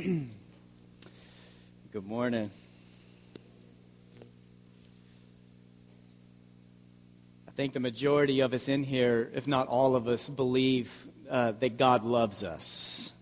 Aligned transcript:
Good 1.92 2.06
morning. 2.06 2.50
I 7.46 7.50
think 7.50 7.74
the 7.74 7.80
majority 7.80 8.40
of 8.40 8.54
us 8.54 8.68
in 8.68 8.82
here, 8.82 9.30
if 9.34 9.46
not 9.46 9.66
all 9.66 9.96
of 9.96 10.08
us, 10.08 10.30
believe 10.30 10.90
uh, 11.28 11.52
that 11.52 11.76
God 11.76 12.04
loves 12.04 12.42
us. 12.42 13.12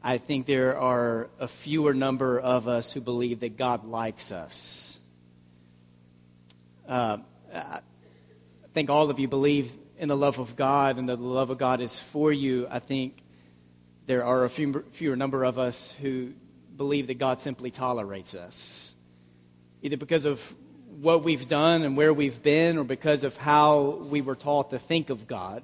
I 0.00 0.18
think 0.18 0.46
there 0.46 0.78
are 0.78 1.28
a 1.40 1.48
fewer 1.48 1.92
number 1.92 2.38
of 2.38 2.68
us 2.68 2.92
who 2.92 3.00
believe 3.00 3.40
that 3.40 3.56
God 3.56 3.84
likes 3.84 4.30
us. 4.30 5.00
Uh, 6.86 7.16
I 7.52 7.80
think 8.72 8.90
all 8.90 9.10
of 9.10 9.18
you 9.18 9.26
believe 9.26 9.76
in 9.98 10.06
the 10.06 10.16
love 10.16 10.38
of 10.38 10.54
God 10.54 10.98
and 10.98 11.08
that 11.08 11.16
the 11.16 11.24
love 11.24 11.50
of 11.50 11.58
God 11.58 11.80
is 11.80 11.98
for 11.98 12.32
you. 12.32 12.68
I 12.70 12.78
think 12.78 13.16
there 14.06 14.24
are 14.24 14.44
a 14.44 14.50
few, 14.50 14.84
fewer 14.92 15.16
number 15.16 15.44
of 15.44 15.58
us 15.58 15.92
who 15.92 16.32
believe 16.76 17.08
that 17.08 17.18
God 17.18 17.40
simply 17.40 17.70
tolerates 17.70 18.34
us, 18.34 18.94
either 19.82 19.96
because 19.96 20.26
of 20.26 20.54
what 21.00 21.24
we've 21.24 21.48
done 21.48 21.82
and 21.82 21.96
where 21.96 22.14
we've 22.14 22.42
been, 22.42 22.78
or 22.78 22.84
because 22.84 23.24
of 23.24 23.36
how 23.36 23.98
we 24.08 24.20
were 24.20 24.36
taught 24.36 24.70
to 24.70 24.78
think 24.78 25.10
of 25.10 25.26
God. 25.26 25.62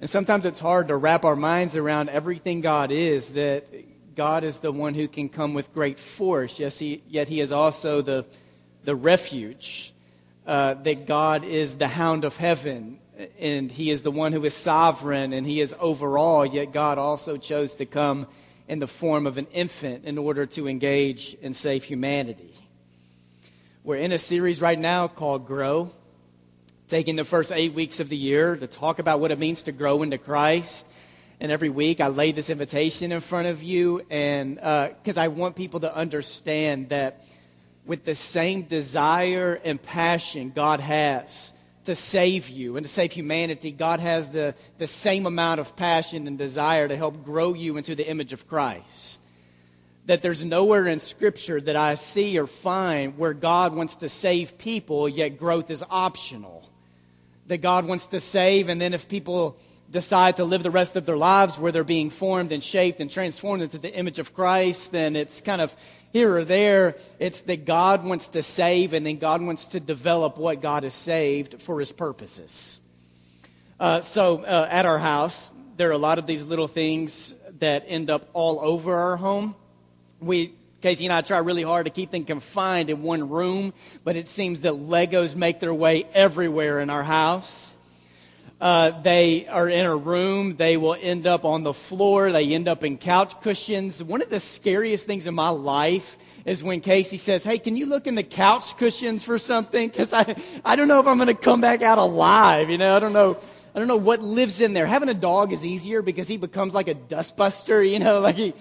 And 0.00 0.10
sometimes 0.10 0.46
it's 0.46 0.60
hard 0.60 0.88
to 0.88 0.96
wrap 0.96 1.24
our 1.24 1.36
minds 1.36 1.76
around 1.76 2.08
everything 2.10 2.60
God 2.60 2.90
is, 2.90 3.32
that 3.32 3.66
God 4.14 4.44
is 4.44 4.60
the 4.60 4.72
one 4.72 4.94
who 4.94 5.06
can 5.08 5.28
come 5.28 5.54
with 5.54 5.72
great 5.72 6.00
force, 6.00 6.58
yes, 6.58 6.78
he, 6.78 7.02
yet 7.08 7.28
He 7.28 7.40
is 7.40 7.52
also 7.52 8.02
the, 8.02 8.26
the 8.84 8.96
refuge, 8.96 9.94
uh, 10.46 10.74
that 10.74 11.06
God 11.06 11.44
is 11.44 11.76
the 11.76 11.88
hound 11.88 12.24
of 12.24 12.36
heaven, 12.36 12.98
and 13.38 13.70
he 13.70 13.90
is 13.90 14.02
the 14.02 14.10
one 14.10 14.32
who 14.32 14.44
is 14.44 14.54
sovereign 14.54 15.32
and 15.32 15.46
he 15.46 15.60
is 15.60 15.74
overall, 15.80 16.46
yet 16.46 16.72
God 16.72 16.98
also 16.98 17.36
chose 17.36 17.74
to 17.76 17.86
come 17.86 18.26
in 18.68 18.78
the 18.78 18.86
form 18.86 19.26
of 19.26 19.38
an 19.38 19.46
infant 19.52 20.04
in 20.04 20.18
order 20.18 20.46
to 20.46 20.68
engage 20.68 21.36
and 21.42 21.54
save 21.56 21.84
humanity. 21.84 22.54
We're 23.82 23.96
in 23.96 24.12
a 24.12 24.18
series 24.18 24.60
right 24.60 24.78
now 24.78 25.08
called 25.08 25.46
Grow, 25.46 25.90
taking 26.86 27.16
the 27.16 27.24
first 27.24 27.50
eight 27.50 27.72
weeks 27.72 28.00
of 28.00 28.08
the 28.08 28.16
year 28.16 28.54
to 28.56 28.66
talk 28.66 28.98
about 28.98 29.20
what 29.20 29.30
it 29.30 29.38
means 29.38 29.64
to 29.64 29.72
grow 29.72 30.02
into 30.02 30.18
Christ. 30.18 30.86
And 31.40 31.50
every 31.50 31.70
week 31.70 32.00
I 32.00 32.08
lay 32.08 32.32
this 32.32 32.50
invitation 32.50 33.12
in 33.12 33.20
front 33.20 33.48
of 33.48 33.62
you, 33.62 34.04
and 34.10 34.56
because 34.56 35.16
uh, 35.16 35.22
I 35.22 35.28
want 35.28 35.56
people 35.56 35.80
to 35.80 35.94
understand 35.94 36.90
that 36.90 37.24
with 37.86 38.04
the 38.04 38.14
same 38.14 38.62
desire 38.62 39.58
and 39.64 39.80
passion 39.80 40.52
God 40.54 40.80
has 40.80 41.54
to 41.88 41.94
save 41.94 42.50
you 42.50 42.76
and 42.76 42.84
to 42.84 42.88
save 42.88 43.12
humanity, 43.12 43.70
God 43.70 43.98
has 43.98 44.28
the, 44.28 44.54
the 44.76 44.86
same 44.86 45.24
amount 45.24 45.58
of 45.58 45.74
passion 45.74 46.26
and 46.26 46.36
desire 46.36 46.86
to 46.86 46.94
help 46.94 47.24
grow 47.24 47.54
you 47.54 47.78
into 47.78 47.94
the 47.94 48.06
image 48.06 48.34
of 48.34 48.46
Christ. 48.46 49.22
That 50.04 50.20
there's 50.20 50.44
nowhere 50.44 50.86
in 50.86 51.00
Scripture 51.00 51.58
that 51.62 51.76
I 51.76 51.94
see 51.94 52.38
or 52.38 52.46
find 52.46 53.16
where 53.16 53.32
God 53.32 53.74
wants 53.74 53.96
to 53.96 54.08
save 54.10 54.58
people, 54.58 55.08
yet 55.08 55.38
growth 55.38 55.70
is 55.70 55.82
optional. 55.88 56.68
That 57.46 57.58
God 57.58 57.86
wants 57.86 58.08
to 58.08 58.20
save, 58.20 58.68
and 58.68 58.78
then 58.78 58.92
if 58.92 59.08
people 59.08 59.56
decide 59.90 60.36
to 60.36 60.44
live 60.44 60.62
the 60.62 60.70
rest 60.70 60.96
of 60.96 61.06
their 61.06 61.16
lives 61.16 61.58
where 61.58 61.72
they're 61.72 61.84
being 61.84 62.10
formed 62.10 62.52
and 62.52 62.62
shaped 62.62 63.00
and 63.00 63.10
transformed 63.10 63.62
into 63.62 63.78
the 63.78 63.94
image 63.94 64.18
of 64.18 64.34
Christ, 64.34 64.92
then 64.92 65.16
it's 65.16 65.40
kind 65.40 65.60
of 65.60 65.74
here 66.12 66.36
or 66.36 66.44
there. 66.44 66.96
It's 67.18 67.42
that 67.42 67.64
God 67.64 68.04
wants 68.04 68.28
to 68.28 68.42
save 68.42 68.92
and 68.92 69.06
then 69.06 69.18
God 69.18 69.40
wants 69.42 69.68
to 69.68 69.80
develop 69.80 70.36
what 70.36 70.60
God 70.60 70.82
has 70.82 70.94
saved 70.94 71.62
for 71.62 71.80
his 71.80 71.92
purposes. 71.92 72.80
Uh, 73.80 74.00
so 74.00 74.42
uh, 74.42 74.68
at 74.70 74.84
our 74.84 74.98
house, 74.98 75.52
there 75.76 75.88
are 75.88 75.92
a 75.92 75.98
lot 75.98 76.18
of 76.18 76.26
these 76.26 76.44
little 76.44 76.68
things 76.68 77.34
that 77.60 77.84
end 77.86 78.10
up 78.10 78.26
all 78.32 78.60
over 78.60 78.94
our 78.94 79.16
home. 79.16 79.54
We 80.20 80.52
Casey 80.80 81.06
and 81.06 81.12
I 81.12 81.22
try 81.22 81.38
really 81.38 81.64
hard 81.64 81.86
to 81.86 81.90
keep 81.90 82.12
them 82.12 82.24
confined 82.24 82.88
in 82.88 83.02
one 83.02 83.28
room, 83.28 83.72
but 84.04 84.14
it 84.14 84.28
seems 84.28 84.60
that 84.60 84.74
Legos 84.74 85.34
make 85.34 85.58
their 85.58 85.74
way 85.74 86.04
everywhere 86.14 86.78
in 86.78 86.88
our 86.88 87.02
house. 87.02 87.76
Uh, 88.60 88.90
they 89.02 89.46
are 89.46 89.68
in 89.68 89.86
a 89.86 89.96
room. 89.96 90.56
They 90.56 90.76
will 90.76 90.96
end 91.00 91.26
up 91.26 91.44
on 91.44 91.62
the 91.62 91.72
floor. 91.72 92.32
They 92.32 92.54
end 92.54 92.66
up 92.66 92.82
in 92.82 92.98
couch 92.98 93.40
cushions. 93.40 94.02
One 94.02 94.20
of 94.20 94.30
the 94.30 94.40
scariest 94.40 95.06
things 95.06 95.28
in 95.28 95.34
my 95.34 95.50
life 95.50 96.18
is 96.44 96.64
when 96.64 96.80
Casey 96.80 97.18
says, 97.18 97.44
Hey, 97.44 97.58
can 97.58 97.76
you 97.76 97.86
look 97.86 98.08
in 98.08 98.16
the 98.16 98.24
couch 98.24 98.76
cushions 98.76 99.22
for 99.22 99.38
something? 99.38 99.88
Because 99.88 100.12
I, 100.12 100.34
I 100.64 100.74
don't 100.74 100.88
know 100.88 100.98
if 100.98 101.06
I'm 101.06 101.18
going 101.18 101.28
to 101.28 101.34
come 101.34 101.60
back 101.60 101.82
out 101.82 101.98
alive. 101.98 102.68
You 102.68 102.78
know, 102.78 102.96
I 102.96 102.98
don't 102.98 103.12
know. 103.12 103.36
I 103.74 103.78
don't 103.78 103.86
know 103.86 103.96
what 103.96 104.22
lives 104.22 104.60
in 104.60 104.72
there. 104.72 104.86
Having 104.86 105.10
a 105.10 105.14
dog 105.14 105.52
is 105.52 105.64
easier 105.64 106.02
because 106.02 106.26
he 106.26 106.36
becomes 106.36 106.74
like 106.74 106.88
a 106.88 106.94
dustbuster, 106.96 107.88
you 107.88 108.00
know, 108.00 108.18
like 108.22 108.34
he, 108.34 108.54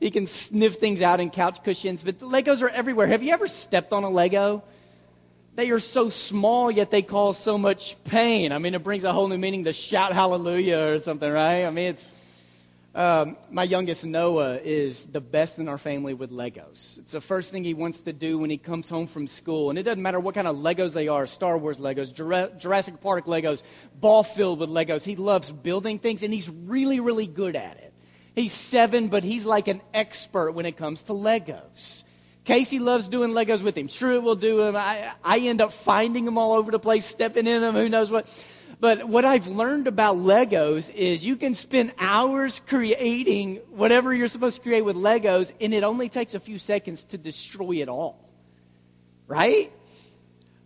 he 0.00 0.10
can 0.10 0.26
sniff 0.26 0.76
things 0.76 1.00
out 1.00 1.20
in 1.20 1.30
couch 1.30 1.62
cushions. 1.62 2.02
But 2.02 2.18
Legos 2.18 2.60
are 2.60 2.70
everywhere. 2.70 3.06
Have 3.06 3.22
you 3.22 3.32
ever 3.32 3.46
stepped 3.46 3.92
on 3.92 4.02
a 4.02 4.10
Lego? 4.10 4.64
They 5.56 5.70
are 5.70 5.78
so 5.78 6.10
small, 6.10 6.70
yet 6.70 6.90
they 6.90 7.02
cause 7.02 7.38
so 7.38 7.56
much 7.56 8.02
pain. 8.04 8.50
I 8.50 8.58
mean, 8.58 8.74
it 8.74 8.82
brings 8.82 9.04
a 9.04 9.12
whole 9.12 9.28
new 9.28 9.38
meaning 9.38 9.64
to 9.64 9.72
shout 9.72 10.12
hallelujah 10.12 10.92
or 10.92 10.98
something, 10.98 11.30
right? 11.30 11.64
I 11.64 11.70
mean, 11.70 11.90
it's. 11.90 12.10
Um, 12.96 13.36
my 13.50 13.64
youngest 13.64 14.06
Noah 14.06 14.58
is 14.58 15.06
the 15.06 15.20
best 15.20 15.58
in 15.58 15.66
our 15.66 15.78
family 15.78 16.14
with 16.14 16.30
Legos. 16.30 16.98
It's 16.98 17.12
the 17.12 17.20
first 17.20 17.50
thing 17.50 17.64
he 17.64 17.74
wants 17.74 18.02
to 18.02 18.12
do 18.12 18.38
when 18.38 18.50
he 18.50 18.56
comes 18.56 18.88
home 18.88 19.08
from 19.08 19.26
school. 19.26 19.70
And 19.70 19.80
it 19.80 19.82
doesn't 19.82 20.00
matter 20.00 20.20
what 20.20 20.36
kind 20.36 20.46
of 20.46 20.54
Legos 20.54 20.92
they 20.92 21.08
are 21.08 21.26
Star 21.26 21.58
Wars 21.58 21.80
Legos, 21.80 22.14
Jurassic 22.56 23.00
Park 23.00 23.26
Legos, 23.26 23.64
ball 23.98 24.22
filled 24.22 24.60
with 24.60 24.70
Legos. 24.70 25.04
He 25.04 25.16
loves 25.16 25.50
building 25.50 25.98
things, 25.98 26.22
and 26.22 26.32
he's 26.32 26.48
really, 26.48 27.00
really 27.00 27.26
good 27.26 27.56
at 27.56 27.78
it. 27.78 27.92
He's 28.36 28.52
seven, 28.52 29.08
but 29.08 29.24
he's 29.24 29.44
like 29.44 29.66
an 29.66 29.80
expert 29.92 30.52
when 30.52 30.64
it 30.64 30.76
comes 30.76 31.02
to 31.04 31.14
Legos. 31.14 32.04
Casey 32.44 32.78
loves 32.78 33.08
doing 33.08 33.30
Legos 33.30 33.62
with 33.62 33.76
him. 33.76 33.88
True, 33.88 34.20
will 34.20 34.34
do 34.34 34.58
them. 34.58 34.76
I, 34.76 35.12
I 35.24 35.38
end 35.38 35.60
up 35.60 35.72
finding 35.72 36.24
them 36.26 36.36
all 36.36 36.52
over 36.52 36.70
the 36.70 36.78
place, 36.78 37.06
stepping 37.06 37.46
in 37.46 37.62
them, 37.62 37.74
who 37.74 37.88
knows 37.88 38.12
what. 38.12 38.28
But 38.80 39.08
what 39.08 39.24
I've 39.24 39.46
learned 39.46 39.86
about 39.86 40.16
Legos 40.16 40.94
is 40.94 41.24
you 41.24 41.36
can 41.36 41.54
spend 41.54 41.94
hours 41.98 42.60
creating 42.60 43.56
whatever 43.70 44.12
you're 44.12 44.28
supposed 44.28 44.56
to 44.56 44.62
create 44.62 44.82
with 44.82 44.96
Legos, 44.96 45.52
and 45.60 45.72
it 45.72 45.84
only 45.84 46.10
takes 46.10 46.34
a 46.34 46.40
few 46.40 46.58
seconds 46.58 47.04
to 47.04 47.18
destroy 47.18 47.76
it 47.76 47.88
all. 47.88 48.28
Right? 49.26 49.72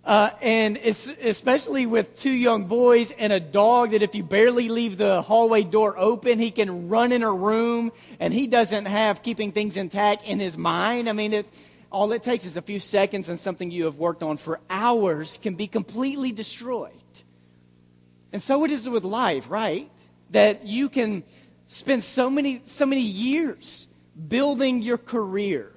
Uh, 0.09 0.31
and 0.41 0.79
especially 0.79 1.85
with 1.85 2.17
two 2.17 2.31
young 2.31 2.65
boys 2.65 3.11
and 3.11 3.31
a 3.31 3.39
dog 3.39 3.91
that 3.91 4.03
if 4.03 4.15
you 4.15 4.23
barely 4.23 4.71
leave 4.71 4.97
the 4.97 5.21
hallway 5.21 5.63
door 5.63 5.99
open, 5.99 6.39
he 6.39 6.51
can 6.51 6.89
run 6.89 7.13
in 7.13 7.23
a 7.23 7.31
room 7.31 7.93
and 8.19 8.33
he 8.33 8.47
doesn't 8.47 8.87
have 8.87 9.23
keeping 9.23 9.53
things 9.53 9.77
intact 9.77 10.25
in 10.25 10.39
his 10.39 10.57
mind. 10.57 11.11
I 11.11 11.13
mean, 11.13 11.35
it's, 11.35 11.53
all 11.93 12.11
it 12.13 12.23
takes 12.23 12.47
is 12.47 12.57
a 12.57 12.63
few 12.63 12.79
seconds 12.79 13.29
and 13.29 13.39
something 13.39 13.71
you 13.71 13.85
have 13.85 13.97
worked 13.97 14.23
on 14.23 14.39
for 14.39 14.61
hours 14.71 15.39
can 15.43 15.57
be 15.57 15.67
completely 15.67 16.33
destroyed. 16.33 16.93
And 18.33 18.43
so 18.43 18.65
it 18.65 18.71
is 18.71 18.89
with 18.89 19.05
life, 19.05 19.51
right? 19.51 19.91
That 20.31 20.65
you 20.65 20.89
can 20.89 21.23
spend 21.67 22.03
so 22.03 22.31
many, 22.31 22.63
so 22.65 22.87
many 22.87 23.03
years 23.03 23.89
building 24.27 24.81
your 24.81 24.97
career, 24.97 25.71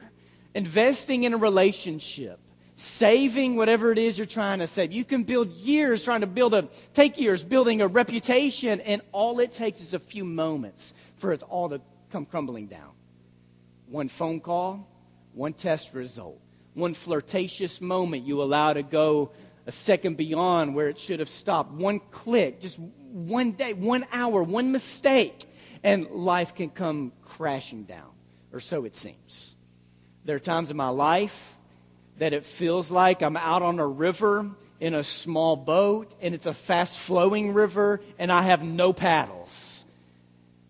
investing 0.55 1.25
in 1.25 1.33
a 1.33 1.37
relationship, 1.37 2.39
saving 2.81 3.55
whatever 3.55 3.91
it 3.91 3.99
is 3.99 4.17
you're 4.17 4.25
trying 4.25 4.57
to 4.59 4.65
save. 4.65 4.91
You 4.91 5.05
can 5.05 5.23
build 5.23 5.51
years 5.51 6.03
trying 6.03 6.21
to 6.21 6.27
build 6.27 6.55
a, 6.55 6.67
take 6.93 7.19
years 7.19 7.43
building 7.43 7.81
a 7.81 7.87
reputation, 7.87 8.81
and 8.81 9.01
all 9.11 9.39
it 9.39 9.51
takes 9.51 9.81
is 9.81 9.93
a 9.93 9.99
few 9.99 10.25
moments 10.25 10.95
for 11.17 11.31
it 11.31 11.43
all 11.43 11.69
to 11.69 11.79
come 12.09 12.25
crumbling 12.25 12.65
down. 12.65 12.91
One 13.87 14.07
phone 14.07 14.39
call, 14.39 14.87
one 15.33 15.53
test 15.53 15.93
result, 15.93 16.41
one 16.73 16.95
flirtatious 16.95 17.81
moment 17.81 18.25
you 18.25 18.41
allow 18.41 18.73
to 18.73 18.81
go 18.81 19.31
a 19.67 19.71
second 19.71 20.17
beyond 20.17 20.73
where 20.73 20.89
it 20.89 20.97
should 20.97 21.19
have 21.19 21.29
stopped, 21.29 21.71
one 21.71 21.99
click, 22.09 22.59
just 22.59 22.79
one 22.79 23.51
day, 23.51 23.73
one 23.73 24.05
hour, 24.11 24.41
one 24.41 24.71
mistake, 24.71 25.45
and 25.83 26.09
life 26.09 26.55
can 26.55 26.71
come 26.71 27.11
crashing 27.21 27.83
down, 27.83 28.09
or 28.51 28.59
so 28.59 28.85
it 28.85 28.95
seems. 28.95 29.55
There 30.25 30.35
are 30.35 30.39
times 30.39 30.71
in 30.71 30.77
my 30.77 30.89
life 30.89 31.59
that 32.17 32.33
it 32.33 32.43
feels 32.43 32.91
like 32.91 33.21
I'm 33.21 33.37
out 33.37 33.61
on 33.61 33.79
a 33.79 33.87
river 33.87 34.49
in 34.79 34.93
a 34.93 35.03
small 35.03 35.55
boat, 35.55 36.15
and 36.21 36.33
it's 36.33 36.45
a 36.45 36.53
fast 36.53 36.99
flowing 36.99 37.53
river, 37.53 38.01
and 38.17 38.31
I 38.31 38.43
have 38.43 38.63
no 38.63 38.93
paddles 38.93 39.85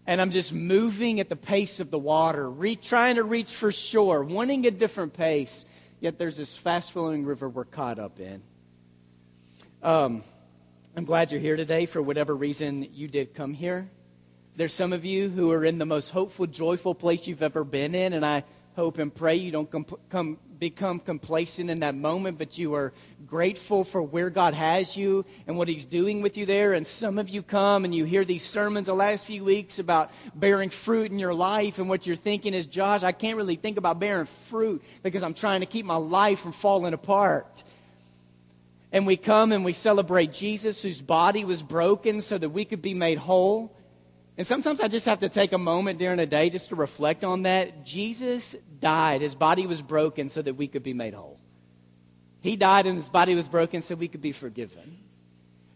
and 0.08 0.20
I'm 0.20 0.32
just 0.32 0.54
moving 0.54 1.20
at 1.20 1.30
the 1.30 1.36
pace 1.36 1.80
of 1.80 1.92
the 1.92 2.00
water, 2.00 2.50
re- 2.50 2.76
trying 2.76 3.16
to 3.16 3.24
reach 3.24 3.54
for 3.54 3.72
shore, 3.72 4.24
wanting 4.24 4.66
a 4.66 4.72
different 4.72 5.14
pace. 5.14 5.66
Yet 6.00 6.18
there's 6.18 6.38
this 6.38 6.58
fast 6.58 6.92
flowing 6.92 7.24
river 7.24 7.48
we're 7.48 7.66
caught 7.66 8.00
up 8.00 8.20
in. 8.20 8.42
Um, 9.84 10.24
I'm 10.98 11.06
glad 11.06 11.32
you're 11.32 11.40
here 11.40 11.56
today 11.56 11.86
for 11.86 12.02
whatever 12.02 12.36
reason 12.36 12.88
you 12.94 13.08
did 13.08 13.34
come 13.34 13.54
here. 13.54 13.90
There's 14.56 14.74
some 14.74 14.92
of 14.92 15.06
you 15.06 15.30
who 15.30 15.52
are 15.52 15.64
in 15.64 15.78
the 15.78 15.86
most 15.86 16.10
hopeful, 16.10 16.46
joyful 16.46 16.96
place 16.96 17.28
you've 17.28 17.44
ever 17.44 17.64
been 17.64 17.96
in, 17.96 18.14
and 18.14 18.26
I 18.26 18.44
hope 18.76 18.98
and 18.98 19.14
pray 19.14 19.36
you 19.36 19.52
don't 19.52 19.72
com- 19.72 19.86
come, 20.10 20.40
become 20.62 21.00
complacent 21.00 21.72
in 21.72 21.80
that 21.80 21.96
moment, 21.96 22.38
but 22.38 22.60
you 22.60 22.76
are 22.76 22.94
grateful 23.26 23.84
for 23.84 24.00
where 24.00 24.30
God 24.30 24.54
has 24.54 24.96
you 24.96 25.26
and 25.48 25.58
what 25.58 25.68
He's 25.68 25.86
doing 25.86 26.22
with 26.22 26.38
you 26.38 26.46
there. 26.46 26.74
And 26.74 26.86
some 26.86 27.18
of 27.18 27.30
you 27.30 27.42
come 27.42 27.84
and 27.84 27.96
you 27.96 28.06
hear 28.06 28.24
these 28.24 28.46
sermons 28.46 28.86
the 28.86 28.94
last 28.94 29.26
few 29.26 29.44
weeks 29.44 29.80
about 29.80 30.12
bearing 30.36 30.70
fruit 30.70 31.12
in 31.12 31.18
your 31.18 31.34
life. 31.34 31.80
And 31.80 31.90
what 31.90 32.06
you're 32.06 32.16
thinking 32.16 32.54
is, 32.54 32.68
Josh, 32.68 33.02
I 33.02 33.12
can't 33.12 33.38
really 33.38 33.56
think 33.56 33.78
about 33.78 34.00
bearing 34.00 34.28
fruit 34.28 34.84
because 35.02 35.24
I'm 35.24 35.34
trying 35.34 35.62
to 35.62 35.66
keep 35.66 35.84
my 35.84 35.96
life 35.96 36.42
from 36.42 36.52
falling 36.52 36.94
apart. 36.94 37.64
And 38.92 39.08
we 39.08 39.18
come 39.18 39.52
and 39.52 39.66
we 39.66 39.74
celebrate 39.74 40.32
Jesus, 40.32 40.84
whose 40.84 41.02
body 41.02 41.44
was 41.44 41.64
broken 41.64 42.22
so 42.22 42.38
that 42.38 42.50
we 42.50 42.66
could 42.66 42.84
be 42.84 42.94
made 42.94 43.18
whole. 43.18 43.76
And 44.38 44.46
sometimes 44.46 44.80
I 44.80 44.90
just 44.90 45.08
have 45.08 45.20
to 45.20 45.30
take 45.30 45.54
a 45.54 45.58
moment 45.58 45.98
during 45.98 46.18
the 46.18 46.28
day 46.28 46.52
just 46.52 46.70
to 46.70 46.76
reflect 46.76 47.24
on 47.24 47.42
that. 47.44 47.84
Jesus 47.84 48.56
died, 48.82 49.22
his 49.22 49.36
body 49.36 49.68
was 49.68 49.82
broken 49.82 50.28
so 50.28 50.42
that 50.42 50.56
we 50.56 50.68
could 50.68 50.84
be 50.84 50.94
made 50.94 51.14
whole. 51.14 51.40
He 52.42 52.56
died 52.56 52.88
and 52.88 52.96
his 52.96 53.10
body 53.10 53.36
was 53.36 53.48
broken 53.48 53.82
so 53.82 53.96
we 53.96 54.08
could 54.08 54.22
be 54.22 54.32
forgiven. 54.32 54.98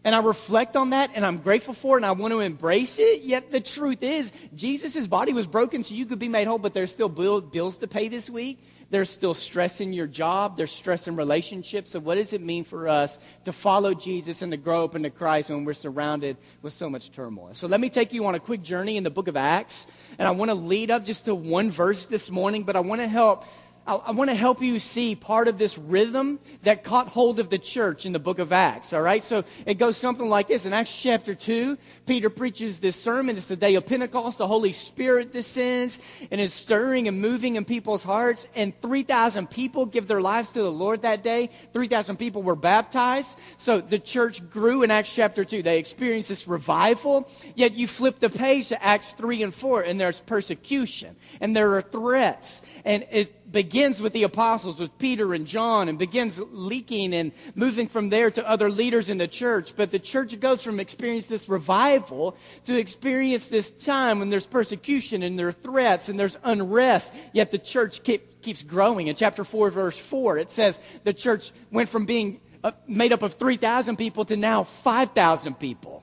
And 0.04 0.14
I 0.14 0.20
reflect 0.20 0.76
on 0.76 0.90
that 0.90 1.10
and 1.14 1.24
I'm 1.24 1.38
grateful 1.38 1.74
for 1.74 1.96
it 1.96 1.98
and 1.98 2.06
I 2.06 2.12
want 2.12 2.32
to 2.32 2.40
embrace 2.40 2.98
it. 2.98 3.22
Yet 3.22 3.50
the 3.50 3.60
truth 3.60 4.02
is, 4.02 4.32
Jesus' 4.54 5.06
body 5.06 5.32
was 5.32 5.46
broken 5.46 5.82
so 5.82 5.94
you 5.94 6.06
could 6.06 6.18
be 6.18 6.28
made 6.28 6.46
whole, 6.46 6.58
but 6.58 6.74
there's 6.74 6.90
still 6.90 7.08
bills 7.08 7.78
to 7.78 7.88
pay 7.88 8.08
this 8.08 8.28
week. 8.28 8.60
There's 8.88 9.10
still 9.10 9.34
stress 9.34 9.80
in 9.80 9.92
your 9.92 10.06
job. 10.06 10.56
There's 10.56 10.70
stress 10.70 11.08
in 11.08 11.16
relationships. 11.16 11.90
So, 11.90 11.98
what 11.98 12.14
does 12.14 12.32
it 12.32 12.40
mean 12.40 12.62
for 12.62 12.88
us 12.88 13.18
to 13.44 13.52
follow 13.52 13.94
Jesus 13.94 14.42
and 14.42 14.52
to 14.52 14.56
grow 14.56 14.84
up 14.84 14.94
into 14.94 15.10
Christ 15.10 15.50
when 15.50 15.64
we're 15.64 15.74
surrounded 15.74 16.36
with 16.62 16.72
so 16.72 16.88
much 16.88 17.10
turmoil? 17.10 17.52
So, 17.54 17.66
let 17.66 17.80
me 17.80 17.90
take 17.90 18.12
you 18.12 18.26
on 18.26 18.36
a 18.36 18.40
quick 18.40 18.62
journey 18.62 18.96
in 18.96 19.02
the 19.02 19.10
book 19.10 19.26
of 19.26 19.36
Acts. 19.36 19.88
And 20.18 20.28
I 20.28 20.30
want 20.30 20.50
to 20.50 20.54
lead 20.54 20.92
up 20.92 21.04
just 21.04 21.24
to 21.24 21.34
one 21.34 21.70
verse 21.70 22.06
this 22.06 22.30
morning, 22.30 22.62
but 22.62 22.76
I 22.76 22.80
want 22.80 23.00
to 23.00 23.08
help 23.08 23.44
I, 23.86 23.94
I 23.94 24.10
want 24.10 24.30
to 24.30 24.36
help 24.36 24.60
you 24.62 24.78
see 24.78 25.14
part 25.14 25.48
of 25.48 25.58
this 25.58 25.78
rhythm 25.78 26.40
that 26.62 26.84
caught 26.84 27.08
hold 27.08 27.38
of 27.38 27.48
the 27.48 27.58
church 27.58 28.06
in 28.06 28.12
the 28.12 28.18
book 28.18 28.38
of 28.38 28.52
Acts. 28.52 28.92
All 28.92 29.02
right, 29.02 29.22
so 29.22 29.44
it 29.64 29.74
goes 29.74 29.96
something 29.96 30.28
like 30.28 30.48
this. 30.48 30.66
In 30.66 30.72
Acts 30.72 30.94
chapter 30.94 31.34
2, 31.34 31.78
Peter 32.06 32.30
preaches 32.30 32.80
this 32.80 32.96
sermon. 33.00 33.36
It's 33.36 33.46
the 33.46 33.56
day 33.56 33.74
of 33.76 33.86
Pentecost. 33.86 34.38
The 34.38 34.46
Holy 34.46 34.72
Spirit 34.72 35.32
descends 35.32 35.98
and 36.30 36.40
is 36.40 36.52
stirring 36.52 37.08
and 37.08 37.20
moving 37.20 37.56
in 37.56 37.64
people's 37.64 38.02
hearts. 38.02 38.46
And 38.54 38.78
3,000 38.80 39.48
people 39.50 39.86
give 39.86 40.08
their 40.08 40.20
lives 40.20 40.50
to 40.52 40.62
the 40.62 40.72
Lord 40.72 41.02
that 41.02 41.22
day. 41.22 41.50
3,000 41.72 42.16
people 42.16 42.42
were 42.42 42.56
baptized. 42.56 43.38
So 43.56 43.80
the 43.80 43.98
church 43.98 44.48
grew 44.50 44.82
in 44.82 44.90
Acts 44.90 45.14
chapter 45.14 45.44
2. 45.44 45.62
They 45.62 45.78
experienced 45.78 46.28
this 46.28 46.48
revival. 46.48 47.28
Yet 47.54 47.74
you 47.74 47.86
flip 47.86 48.18
the 48.18 48.30
page 48.30 48.68
to 48.68 48.82
Acts 48.82 49.12
3 49.12 49.44
and 49.44 49.54
4, 49.54 49.82
and 49.82 50.00
there's 50.00 50.20
persecution, 50.20 51.16
and 51.40 51.54
there 51.54 51.74
are 51.74 51.82
threats. 51.82 52.62
And 52.84 53.06
it 53.10 53.35
begins 53.50 54.02
with 54.02 54.12
the 54.12 54.24
apostles, 54.24 54.80
with 54.80 54.96
Peter 54.98 55.34
and 55.34 55.46
John, 55.46 55.88
and 55.88 55.98
begins 55.98 56.40
leaking 56.50 57.14
and 57.14 57.32
moving 57.54 57.86
from 57.86 58.08
there 58.08 58.30
to 58.30 58.48
other 58.48 58.70
leaders 58.70 59.08
in 59.08 59.18
the 59.18 59.28
church. 59.28 59.74
But 59.76 59.90
the 59.90 59.98
church 59.98 60.38
goes 60.40 60.62
from 60.62 60.80
experience 60.80 61.28
this 61.28 61.48
revival 61.48 62.36
to 62.64 62.76
experience 62.76 63.48
this 63.48 63.70
time 63.70 64.18
when 64.18 64.30
there's 64.30 64.46
persecution 64.46 65.22
and 65.22 65.38
there 65.38 65.48
are 65.48 65.52
threats 65.52 66.08
and 66.08 66.18
there's 66.18 66.38
unrest, 66.44 67.14
yet 67.32 67.50
the 67.50 67.58
church 67.58 68.02
keep, 68.02 68.42
keeps 68.42 68.62
growing. 68.62 69.08
In 69.08 69.16
chapter 69.16 69.44
4, 69.44 69.70
verse 69.70 69.98
4, 69.98 70.38
it 70.38 70.50
says 70.50 70.80
the 71.04 71.12
church 71.12 71.52
went 71.70 71.88
from 71.88 72.06
being 72.06 72.40
uh, 72.64 72.72
made 72.88 73.12
up 73.12 73.22
of 73.22 73.34
3,000 73.34 73.96
people 73.96 74.24
to 74.24 74.36
now 74.36 74.64
5,000 74.64 75.54
people. 75.54 76.02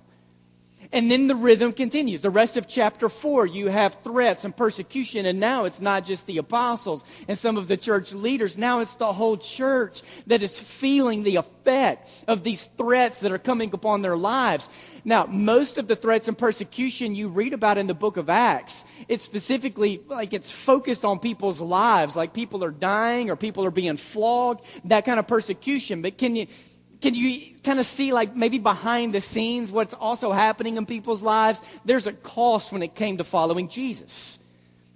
And 0.93 1.09
then 1.09 1.25
the 1.25 1.35
rhythm 1.35 1.73
continues. 1.73 2.21
The 2.21 2.29
rest 2.29 2.55
of 2.55 2.67
chapter 2.67 3.09
4, 3.09 3.47
you 3.47 3.67
have 3.67 3.97
threats 4.03 4.45
and 4.45 4.55
persecution. 4.55 5.25
And 5.25 5.39
now 5.39 5.65
it's 5.65 5.81
not 5.81 6.05
just 6.05 6.27
the 6.27 6.37
apostles 6.37 7.03
and 7.27 7.35
some 7.35 7.57
of 7.57 7.67
the 7.67 7.77
church 7.77 8.13
leaders. 8.13 8.59
Now 8.59 8.79
it's 8.79 8.95
the 8.95 9.11
whole 9.11 9.35
church 9.35 10.03
that 10.27 10.43
is 10.43 10.59
feeling 10.59 11.23
the 11.23 11.37
effect 11.37 12.07
of 12.27 12.43
these 12.43 12.65
threats 12.77 13.21
that 13.21 13.31
are 13.31 13.39
coming 13.39 13.73
upon 13.73 14.03
their 14.03 14.15
lives. 14.15 14.69
Now, 15.03 15.25
most 15.25 15.79
of 15.79 15.87
the 15.87 15.95
threats 15.95 16.27
and 16.27 16.37
persecution 16.37 17.15
you 17.15 17.27
read 17.27 17.53
about 17.53 17.79
in 17.79 17.87
the 17.87 17.95
book 17.95 18.15
of 18.15 18.29
Acts, 18.29 18.85
it's 19.07 19.23
specifically 19.23 19.99
like 20.07 20.31
it's 20.31 20.51
focused 20.51 21.03
on 21.03 21.17
people's 21.17 21.59
lives, 21.59 22.15
like 22.15 22.33
people 22.33 22.63
are 22.63 22.71
dying 22.71 23.31
or 23.31 23.35
people 23.35 23.65
are 23.65 23.71
being 23.71 23.97
flogged, 23.97 24.63
that 24.85 25.05
kind 25.05 25.19
of 25.19 25.27
persecution. 25.27 26.03
But 26.03 26.19
can 26.19 26.35
you 26.35 26.45
can 27.03 27.15
you 27.15 27.37
kind 27.65 27.79
of 27.79 27.85
see, 27.85 28.13
like, 28.13 28.33
maybe 28.33 28.59
behind 28.59 29.13
the 29.13 29.19
scenes, 29.19 29.73
what's 29.73 29.93
also 29.93 30.31
happening 30.31 30.77
in 30.77 30.85
people's 30.85 31.21
lives? 31.21 31.61
There's 31.83 32.07
a 32.07 32.13
cost 32.13 32.71
when 32.71 32.81
it 32.81 32.95
came 32.95 33.17
to 33.17 33.25
following 33.25 33.67
Jesus. 33.67 34.39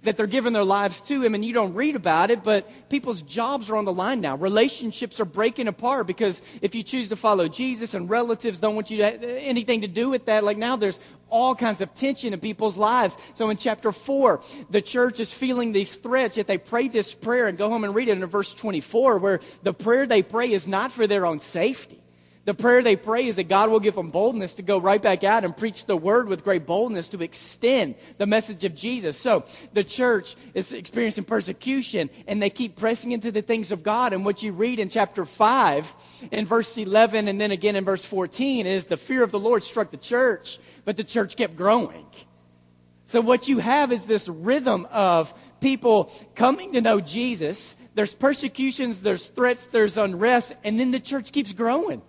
That 0.04 0.16
they're 0.16 0.26
giving 0.26 0.54
their 0.54 0.64
lives 0.64 1.02
to 1.02 1.22
Him, 1.22 1.34
and 1.34 1.44
you 1.44 1.52
don't 1.52 1.74
read 1.74 1.96
about 1.96 2.30
it, 2.30 2.42
but 2.42 2.88
people's 2.88 3.20
jobs 3.20 3.68
are 3.68 3.76
on 3.76 3.84
the 3.84 3.92
line 3.92 4.22
now. 4.22 4.38
Relationships 4.38 5.20
are 5.20 5.26
breaking 5.26 5.68
apart 5.68 6.06
because 6.06 6.40
if 6.62 6.74
you 6.74 6.82
choose 6.82 7.10
to 7.10 7.16
follow 7.16 7.46
Jesus 7.46 7.92
and 7.92 8.08
relatives 8.08 8.58
don't 8.58 8.74
want 8.74 8.90
you 8.90 8.96
to 8.96 9.42
anything 9.42 9.82
to 9.82 9.88
do 9.88 10.08
with 10.08 10.24
that, 10.26 10.44
like 10.44 10.56
now 10.56 10.76
there's 10.76 11.00
all 11.30 11.54
kinds 11.54 11.80
of 11.80 11.94
tension 11.94 12.32
in 12.32 12.40
people's 12.40 12.76
lives. 12.76 13.16
So 13.34 13.50
in 13.50 13.56
chapter 13.56 13.92
4, 13.92 14.42
the 14.70 14.82
church 14.82 15.20
is 15.20 15.32
feeling 15.32 15.72
these 15.72 15.94
threats, 15.96 16.36
yet 16.36 16.46
they 16.46 16.58
pray 16.58 16.88
this 16.88 17.14
prayer 17.14 17.48
and 17.48 17.58
go 17.58 17.68
home 17.68 17.84
and 17.84 17.94
read 17.94 18.08
it 18.08 18.18
in 18.18 18.26
verse 18.26 18.54
24, 18.54 19.18
where 19.18 19.40
the 19.62 19.74
prayer 19.74 20.06
they 20.06 20.22
pray 20.22 20.50
is 20.50 20.68
not 20.68 20.92
for 20.92 21.06
their 21.06 21.26
own 21.26 21.40
safety. 21.40 22.00
The 22.48 22.54
prayer 22.54 22.82
they 22.82 22.96
pray 22.96 23.26
is 23.26 23.36
that 23.36 23.46
God 23.46 23.68
will 23.68 23.78
give 23.78 23.94
them 23.94 24.08
boldness 24.08 24.54
to 24.54 24.62
go 24.62 24.78
right 24.78 25.02
back 25.02 25.22
out 25.22 25.44
and 25.44 25.54
preach 25.54 25.84
the 25.84 25.98
word 25.98 26.28
with 26.28 26.44
great 26.44 26.64
boldness 26.64 27.08
to 27.08 27.22
extend 27.22 27.96
the 28.16 28.24
message 28.24 28.64
of 28.64 28.74
Jesus. 28.74 29.18
So 29.18 29.44
the 29.74 29.84
church 29.84 30.34
is 30.54 30.72
experiencing 30.72 31.24
persecution 31.24 32.08
and 32.26 32.40
they 32.40 32.48
keep 32.48 32.76
pressing 32.76 33.12
into 33.12 33.30
the 33.30 33.42
things 33.42 33.70
of 33.70 33.82
God. 33.82 34.14
And 34.14 34.24
what 34.24 34.42
you 34.42 34.52
read 34.52 34.78
in 34.78 34.88
chapter 34.88 35.26
5, 35.26 35.94
in 36.32 36.46
verse 36.46 36.78
11, 36.78 37.28
and 37.28 37.38
then 37.38 37.50
again 37.50 37.76
in 37.76 37.84
verse 37.84 38.02
14 38.06 38.66
is 38.66 38.86
the 38.86 38.96
fear 38.96 39.22
of 39.22 39.30
the 39.30 39.38
Lord 39.38 39.62
struck 39.62 39.90
the 39.90 39.98
church, 39.98 40.58
but 40.86 40.96
the 40.96 41.04
church 41.04 41.36
kept 41.36 41.54
growing. 41.54 42.06
So 43.04 43.20
what 43.20 43.46
you 43.46 43.58
have 43.58 43.92
is 43.92 44.06
this 44.06 44.26
rhythm 44.26 44.88
of 44.90 45.34
people 45.60 46.10
coming 46.34 46.72
to 46.72 46.80
know 46.80 47.02
Jesus. 47.02 47.76
There's 47.94 48.14
persecutions, 48.14 49.02
there's 49.02 49.26
threats, 49.26 49.66
there's 49.66 49.98
unrest, 49.98 50.54
and 50.64 50.80
then 50.80 50.92
the 50.92 51.00
church 51.00 51.30
keeps 51.30 51.52
growing. 51.52 52.00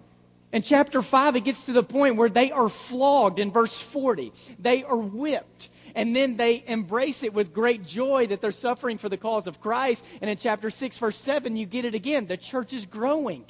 In 0.52 0.64
chapter 0.64 1.02
5, 1.02 1.36
it 1.36 1.44
gets 1.44 1.66
to 1.66 1.74
the 1.74 1.84
point 1.84 2.16
where 2.16 2.30
they 2.30 2.52
are 2.52 2.70
flogged 2.70 3.38
in 3.38 3.52
verse 3.52 3.80
40. 3.80 4.34
They 4.58 4.84
are 4.84 4.98
whipped. 4.98 5.70
And 5.96 6.16
then 6.16 6.38
they 6.38 6.64
embrace 6.66 7.24
it 7.24 7.34
with 7.34 7.54
great 7.54 7.86
joy 7.86 8.28
that 8.28 8.42
they're 8.42 8.52
suffering 8.52 8.98
for 8.98 9.10
the 9.10 9.18
cause 9.18 9.48
of 9.48 9.62
Christ. 9.62 10.06
And 10.22 10.30
in 10.30 10.38
chapter 10.38 10.70
6, 10.70 10.98
verse 10.98 11.18
7, 11.18 11.56
you 11.56 11.66
get 11.66 11.86
it 11.86 11.94
again. 11.94 12.26
The 12.28 12.38
church 12.38 12.74
is 12.74 12.86
growing. 12.86 13.46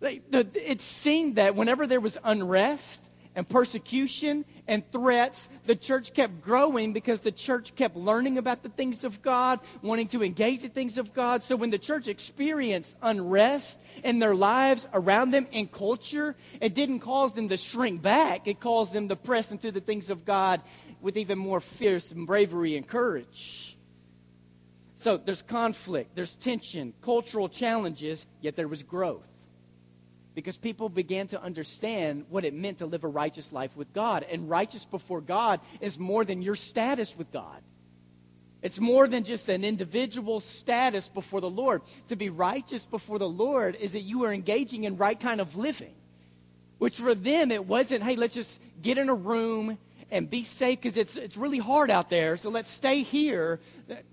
It 0.00 0.80
seemed 0.80 1.36
that 1.36 1.54
whenever 1.54 1.86
there 1.86 2.00
was 2.00 2.18
unrest 2.24 3.07
and 3.38 3.48
persecution 3.48 4.44
and 4.66 4.82
threats, 4.90 5.48
the 5.64 5.76
church 5.76 6.12
kept 6.12 6.40
growing 6.40 6.92
because 6.92 7.20
the 7.20 7.30
church 7.30 7.72
kept 7.76 7.94
learning 7.94 8.36
about 8.36 8.64
the 8.64 8.68
things 8.68 9.04
of 9.04 9.22
God, 9.22 9.60
wanting 9.80 10.08
to 10.08 10.24
engage 10.24 10.62
the 10.62 10.68
things 10.68 10.98
of 10.98 11.14
God. 11.14 11.40
So 11.44 11.54
when 11.54 11.70
the 11.70 11.78
church 11.78 12.08
experienced 12.08 12.96
unrest 13.00 13.80
in 14.02 14.18
their 14.18 14.34
lives 14.34 14.88
around 14.92 15.30
them 15.30 15.46
in 15.52 15.68
culture, 15.68 16.34
it 16.60 16.74
didn't 16.74 16.98
cause 16.98 17.34
them 17.34 17.48
to 17.50 17.56
shrink 17.56 18.02
back. 18.02 18.48
It 18.48 18.58
caused 18.58 18.92
them 18.92 19.08
to 19.08 19.14
press 19.14 19.52
into 19.52 19.70
the 19.70 19.80
things 19.80 20.10
of 20.10 20.24
God 20.24 20.60
with 21.00 21.16
even 21.16 21.38
more 21.38 21.60
fierce 21.60 22.10
and 22.10 22.26
bravery 22.26 22.76
and 22.76 22.88
courage. 22.88 23.78
So 24.96 25.16
there's 25.16 25.42
conflict, 25.42 26.16
there's 26.16 26.34
tension, 26.34 26.92
cultural 27.02 27.48
challenges, 27.48 28.26
yet 28.40 28.56
there 28.56 28.66
was 28.66 28.82
growth 28.82 29.37
because 30.38 30.56
people 30.56 30.88
began 30.88 31.26
to 31.26 31.42
understand 31.42 32.26
what 32.28 32.44
it 32.44 32.54
meant 32.54 32.78
to 32.78 32.86
live 32.86 33.02
a 33.02 33.08
righteous 33.08 33.52
life 33.52 33.76
with 33.76 33.92
God. 33.92 34.24
And 34.30 34.48
righteous 34.48 34.84
before 34.84 35.20
God 35.20 35.58
is 35.80 35.98
more 35.98 36.24
than 36.24 36.42
your 36.42 36.54
status 36.54 37.18
with 37.18 37.32
God. 37.32 37.60
It's 38.62 38.78
more 38.78 39.08
than 39.08 39.24
just 39.24 39.48
an 39.48 39.64
individual 39.64 40.38
status 40.38 41.08
before 41.08 41.40
the 41.40 41.50
Lord. 41.50 41.82
To 42.06 42.14
be 42.14 42.30
righteous 42.30 42.86
before 42.86 43.18
the 43.18 43.28
Lord 43.28 43.74
is 43.74 43.94
that 43.94 44.02
you 44.02 44.26
are 44.26 44.32
engaging 44.32 44.84
in 44.84 44.96
right 44.96 45.18
kind 45.18 45.40
of 45.40 45.56
living. 45.56 45.96
Which 46.78 46.98
for 46.98 47.16
them, 47.16 47.50
it 47.50 47.66
wasn't, 47.66 48.04
hey, 48.04 48.14
let's 48.14 48.36
just 48.36 48.62
get 48.80 48.96
in 48.96 49.08
a 49.08 49.14
room 49.14 49.76
and 50.08 50.30
be 50.30 50.44
safe 50.44 50.80
because 50.80 50.96
it's, 50.96 51.16
it's 51.16 51.36
really 51.36 51.58
hard 51.58 51.90
out 51.90 52.10
there, 52.10 52.36
so 52.36 52.48
let's 52.48 52.70
stay 52.70 53.02
here. 53.02 53.58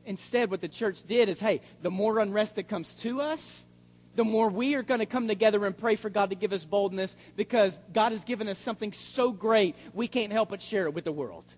Instead, 0.07 0.49
what 0.49 0.59
the 0.59 0.67
church 0.67 1.03
did 1.03 1.29
is, 1.29 1.39
hey, 1.39 1.61
the 1.83 1.91
more 1.91 2.17
unrest 2.17 2.55
that 2.55 2.67
comes 2.67 2.95
to 2.95 3.21
us, 3.21 3.67
the 4.15 4.23
more 4.23 4.49
we 4.49 4.75
are 4.75 4.83
going 4.83 4.99
to 4.99 5.05
come 5.05 5.27
together 5.27 5.65
and 5.65 5.77
pray 5.77 5.95
for 5.95 6.09
God 6.09 6.29
to 6.29 6.35
give 6.35 6.53
us 6.53 6.65
boldness 6.65 7.17
because 7.35 7.81
God 7.93 8.11
has 8.11 8.23
given 8.23 8.47
us 8.47 8.57
something 8.57 8.91
so 8.91 9.31
great, 9.31 9.75
we 9.93 10.07
can't 10.07 10.31
help 10.31 10.49
but 10.49 10.61
share 10.61 10.85
it 10.85 10.93
with 10.93 11.03
the 11.03 11.11
world. 11.11 11.53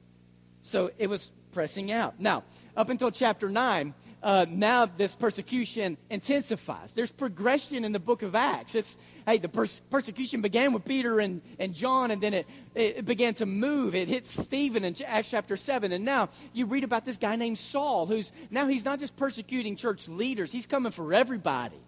So 0.61 0.91
it 0.97 1.07
was 1.07 1.31
pressing 1.51 1.91
out. 1.91 2.19
Now, 2.19 2.43
up 2.75 2.89
until 2.89 3.09
chapter 3.09 3.49
9, 3.49 3.93
uh, 4.21 4.45
now 4.49 4.85
this 4.85 5.15
persecution 5.15 5.97
intensifies. 6.09 6.93
There's 6.93 7.11
progression 7.11 7.85
in 7.85 7.93
the 7.93 7.99
book 7.99 8.21
of 8.21 8.35
Acts. 8.35 8.75
It's, 8.75 8.97
hey, 9.25 9.37
the 9.37 9.47
pers- 9.47 9.79
persecution 9.89 10.41
began 10.41 10.73
with 10.73 10.85
Peter 10.85 11.19
and, 11.19 11.41
and 11.57 11.73
John, 11.73 12.11
and 12.11 12.21
then 12.21 12.33
it, 12.33 12.47
it 12.75 13.05
began 13.05 13.33
to 13.35 13.45
move. 13.45 13.95
It 13.95 14.07
hit 14.07 14.25
Stephen 14.25 14.83
in 14.83 14.95
Acts 15.05 15.31
chapter 15.31 15.55
7. 15.55 15.91
And 15.91 16.03
now 16.03 16.29
you 16.53 16.65
read 16.65 16.83
about 16.83 17.05
this 17.05 17.17
guy 17.17 17.35
named 17.37 17.57
Saul, 17.57 18.05
who's 18.05 18.31
now 18.51 18.67
he's 18.67 18.85
not 18.85 18.99
just 18.99 19.15
persecuting 19.15 19.75
church 19.75 20.07
leaders, 20.07 20.51
he's 20.51 20.65
coming 20.65 20.91
for 20.91 21.13
everybody. 21.13 21.79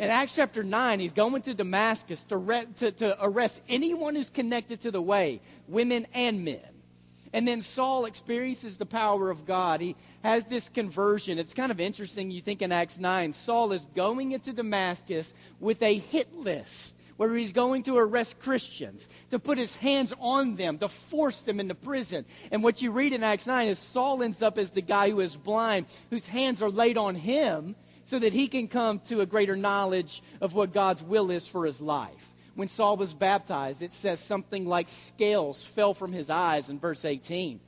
In 0.00 0.08
Acts 0.08 0.34
chapter 0.34 0.62
9, 0.62 0.98
he's 0.98 1.12
going 1.12 1.42
to 1.42 1.52
Damascus 1.52 2.24
to, 2.24 2.38
re- 2.38 2.64
to, 2.76 2.90
to 2.90 3.22
arrest 3.22 3.60
anyone 3.68 4.14
who's 4.14 4.30
connected 4.30 4.80
to 4.80 4.90
the 4.90 5.02
way, 5.02 5.42
women 5.68 6.06
and 6.14 6.42
men. 6.42 6.64
And 7.34 7.46
then 7.46 7.60
Saul 7.60 8.06
experiences 8.06 8.78
the 8.78 8.86
power 8.86 9.28
of 9.28 9.44
God. 9.44 9.82
He 9.82 9.96
has 10.24 10.46
this 10.46 10.70
conversion. 10.70 11.38
It's 11.38 11.52
kind 11.52 11.70
of 11.70 11.80
interesting. 11.80 12.30
You 12.30 12.40
think 12.40 12.62
in 12.62 12.72
Acts 12.72 12.98
9, 12.98 13.34
Saul 13.34 13.72
is 13.72 13.84
going 13.94 14.32
into 14.32 14.54
Damascus 14.54 15.34
with 15.60 15.82
a 15.82 15.98
hit 15.98 16.34
list 16.34 16.96
where 17.18 17.34
he's 17.34 17.52
going 17.52 17.82
to 17.82 17.98
arrest 17.98 18.38
Christians, 18.38 19.10
to 19.28 19.38
put 19.38 19.58
his 19.58 19.74
hands 19.74 20.14
on 20.18 20.56
them, 20.56 20.78
to 20.78 20.88
force 20.88 21.42
them 21.42 21.60
into 21.60 21.74
prison. 21.74 22.24
And 22.50 22.62
what 22.62 22.80
you 22.80 22.90
read 22.90 23.12
in 23.12 23.22
Acts 23.22 23.46
9 23.46 23.68
is 23.68 23.78
Saul 23.78 24.22
ends 24.22 24.40
up 24.40 24.56
as 24.56 24.70
the 24.70 24.80
guy 24.80 25.10
who 25.10 25.20
is 25.20 25.36
blind, 25.36 25.84
whose 26.08 26.26
hands 26.26 26.62
are 26.62 26.70
laid 26.70 26.96
on 26.96 27.16
him 27.16 27.76
so 28.04 28.18
that 28.18 28.32
he 28.32 28.48
can 28.48 28.68
come 28.68 28.98
to 29.00 29.20
a 29.20 29.26
greater 29.26 29.56
knowledge 29.56 30.22
of 30.40 30.54
what 30.54 30.72
God's 30.72 31.02
will 31.02 31.30
is 31.30 31.46
for 31.46 31.64
his 31.64 31.80
life 31.80 32.34
when 32.54 32.68
Saul 32.68 32.98
was 32.98 33.14
baptized, 33.14 33.80
it 33.80 33.94
says 33.94 34.20
something 34.20 34.66
like 34.66 34.86
scales 34.86 35.64
fell 35.64 35.94
from 35.94 36.12
his 36.12 36.28
eyes 36.28 36.68
in 36.68 36.78
verse 36.78 37.06
18. 37.06 37.58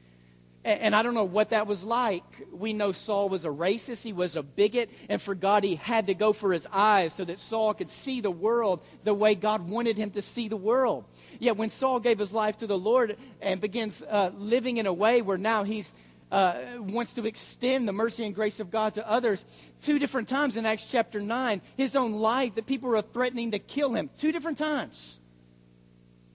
And 0.64 0.94
I 0.94 1.02
don't 1.02 1.14
know 1.14 1.24
what 1.24 1.50
that 1.50 1.66
was 1.66 1.82
like. 1.82 2.22
We 2.52 2.72
know 2.72 2.92
Saul 2.92 3.28
was 3.28 3.44
a 3.44 3.48
racist, 3.48 4.04
he 4.04 4.12
was 4.12 4.36
a 4.36 4.44
bigot, 4.44 4.90
and 5.08 5.20
for 5.20 5.34
God, 5.34 5.64
he 5.64 5.74
had 5.74 6.06
to 6.06 6.14
go 6.14 6.32
for 6.32 6.52
his 6.52 6.68
eyes 6.70 7.14
so 7.14 7.24
that 7.24 7.38
Saul 7.38 7.74
could 7.74 7.90
see 7.90 8.20
the 8.20 8.30
world 8.30 8.84
the 9.02 9.14
way 9.14 9.34
God 9.34 9.68
wanted 9.68 9.96
him 9.96 10.10
to 10.10 10.22
see 10.22 10.46
the 10.46 10.56
world. 10.56 11.04
Yet 11.40 11.56
when 11.56 11.70
Saul 11.70 11.98
gave 11.98 12.18
his 12.18 12.32
life 12.32 12.58
to 12.58 12.68
the 12.68 12.78
Lord 12.78 13.16
and 13.40 13.60
begins 13.60 14.04
uh, 14.08 14.30
living 14.36 14.76
in 14.76 14.86
a 14.86 14.92
way 14.92 15.20
where 15.20 15.38
now 15.38 15.64
he's 15.64 15.94
uh, 16.32 16.54
wants 16.78 17.14
to 17.14 17.26
extend 17.26 17.86
the 17.86 17.92
mercy 17.92 18.24
and 18.24 18.34
grace 18.34 18.58
of 18.58 18.70
God 18.70 18.94
to 18.94 19.08
others. 19.08 19.44
Two 19.82 19.98
different 19.98 20.28
times 20.28 20.56
in 20.56 20.64
Acts 20.64 20.86
chapter 20.86 21.20
9, 21.20 21.60
his 21.76 21.94
own 21.94 22.12
life, 22.12 22.54
that 22.54 22.66
people 22.66 22.88
were 22.88 23.02
threatening 23.02 23.50
to 23.50 23.58
kill 23.58 23.92
him. 23.92 24.08
Two 24.16 24.32
different 24.32 24.56
times. 24.56 25.20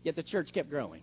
Yet 0.03 0.15
the 0.15 0.23
church 0.23 0.53
kept 0.53 0.69
growing. 0.69 1.01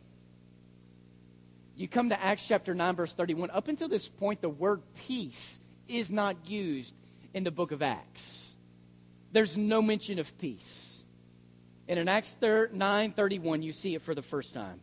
You 1.77 1.89
come 1.89 2.11
to 2.11 2.23
Acts 2.23 2.47
chapter 2.47 2.73
9, 2.73 2.95
verse 2.95 3.13
31. 3.13 3.51
Up 3.51 3.67
until 3.67 3.89
this 3.89 4.09
point, 4.09 4.41
the 4.41 4.49
word 4.49 4.81
peace 4.95 5.59
is 5.89 6.13
not 6.13 6.49
used 6.49 6.95
in 7.35 7.43
the 7.43 7.51
book 7.51 7.73
of 7.73 7.83
Acts. 7.83 8.57
There's 9.33 9.59
no 9.59 9.83
mention 9.83 10.21
of 10.21 10.39
peace. 10.39 11.05
And 11.89 11.99
in 11.99 12.09
Acts 12.09 12.37
9 12.41 13.11
31, 13.11 13.63
you 13.63 13.73
see 13.73 13.97
it 13.97 14.03
for 14.03 14.15
the 14.15 14.23
first 14.23 14.55
time. 14.55 14.81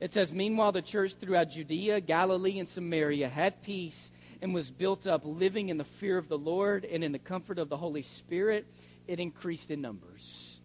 It 0.00 0.12
says, 0.12 0.32
Meanwhile, 0.32 0.72
the 0.72 0.82
church 0.82 1.14
throughout 1.14 1.50
Judea, 1.50 2.00
Galilee, 2.00 2.58
and 2.58 2.68
Samaria 2.68 3.28
had 3.28 3.62
peace 3.62 4.12
and 4.40 4.54
was 4.54 4.70
built 4.70 5.06
up, 5.06 5.22
living 5.24 5.68
in 5.68 5.78
the 5.78 5.84
fear 5.84 6.18
of 6.18 6.28
the 6.28 6.38
Lord 6.38 6.84
and 6.84 7.02
in 7.02 7.12
the 7.12 7.18
comfort 7.18 7.58
of 7.58 7.68
the 7.68 7.76
Holy 7.76 8.02
Spirit. 8.02 8.66
It 9.08 9.18
increased 9.18 9.70
in 9.70 9.80
numbers. 9.80 10.60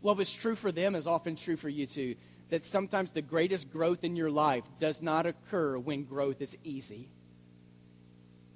What 0.00 0.16
was 0.16 0.32
true 0.32 0.56
for 0.56 0.72
them 0.72 0.94
is 0.94 1.06
often 1.06 1.36
true 1.36 1.56
for 1.56 1.68
you 1.68 1.86
too. 1.86 2.16
That 2.50 2.64
sometimes 2.64 3.12
the 3.12 3.22
greatest 3.22 3.70
growth 3.70 4.04
in 4.04 4.16
your 4.16 4.30
life 4.30 4.64
does 4.80 5.02
not 5.02 5.26
occur 5.26 5.76
when 5.78 6.04
growth 6.04 6.40
is 6.40 6.56
easy. 6.64 7.10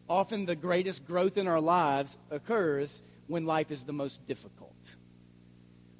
Often 0.08 0.46
the 0.46 0.56
greatest 0.56 1.06
growth 1.06 1.36
in 1.36 1.46
our 1.46 1.60
lives 1.60 2.16
occurs 2.30 3.02
when 3.26 3.44
life 3.44 3.70
is 3.70 3.84
the 3.84 3.92
most 3.92 4.26
difficult. 4.26 4.96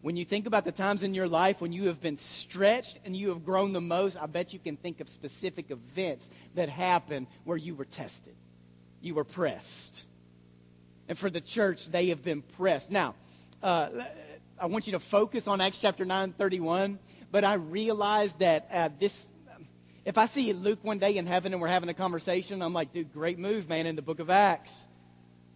When 0.02 0.16
you 0.16 0.24
think 0.24 0.48
about 0.48 0.64
the 0.64 0.72
times 0.72 1.04
in 1.04 1.14
your 1.14 1.28
life 1.28 1.60
when 1.60 1.72
you 1.72 1.86
have 1.86 2.00
been 2.00 2.16
stretched 2.16 2.98
and 3.04 3.16
you 3.16 3.28
have 3.28 3.44
grown 3.44 3.72
the 3.72 3.80
most, 3.80 4.20
I 4.20 4.26
bet 4.26 4.52
you 4.52 4.58
can 4.58 4.76
think 4.76 5.00
of 5.00 5.08
specific 5.08 5.70
events 5.70 6.30
that 6.56 6.68
happened 6.68 7.28
where 7.44 7.56
you 7.56 7.76
were 7.76 7.84
tested. 7.84 8.34
You 9.00 9.14
were 9.14 9.24
pressed. 9.24 10.08
And 11.08 11.16
for 11.16 11.30
the 11.30 11.40
church, 11.40 11.86
they 11.86 12.08
have 12.08 12.20
been 12.20 12.42
pressed. 12.42 12.90
Now, 12.90 13.14
uh, 13.62 13.90
I 14.58 14.66
want 14.66 14.88
you 14.88 14.92
to 14.94 14.98
focus 14.98 15.46
on 15.46 15.60
Acts 15.60 15.80
chapter 15.80 16.04
9 16.04 16.32
31, 16.32 16.98
but 17.30 17.44
I 17.44 17.54
realize 17.54 18.34
that 18.34 18.68
uh, 18.72 18.88
this, 18.98 19.30
if 20.04 20.18
I 20.18 20.26
see 20.26 20.52
Luke 20.52 20.80
one 20.82 20.98
day 20.98 21.16
in 21.16 21.26
heaven 21.26 21.52
and 21.52 21.62
we're 21.62 21.68
having 21.68 21.88
a 21.88 21.94
conversation, 21.94 22.60
I'm 22.60 22.72
like, 22.72 22.90
dude, 22.90 23.12
great 23.12 23.38
move, 23.38 23.68
man, 23.68 23.86
in 23.86 23.94
the 23.94 24.02
book 24.02 24.18
of 24.18 24.30
Acts. 24.30 24.88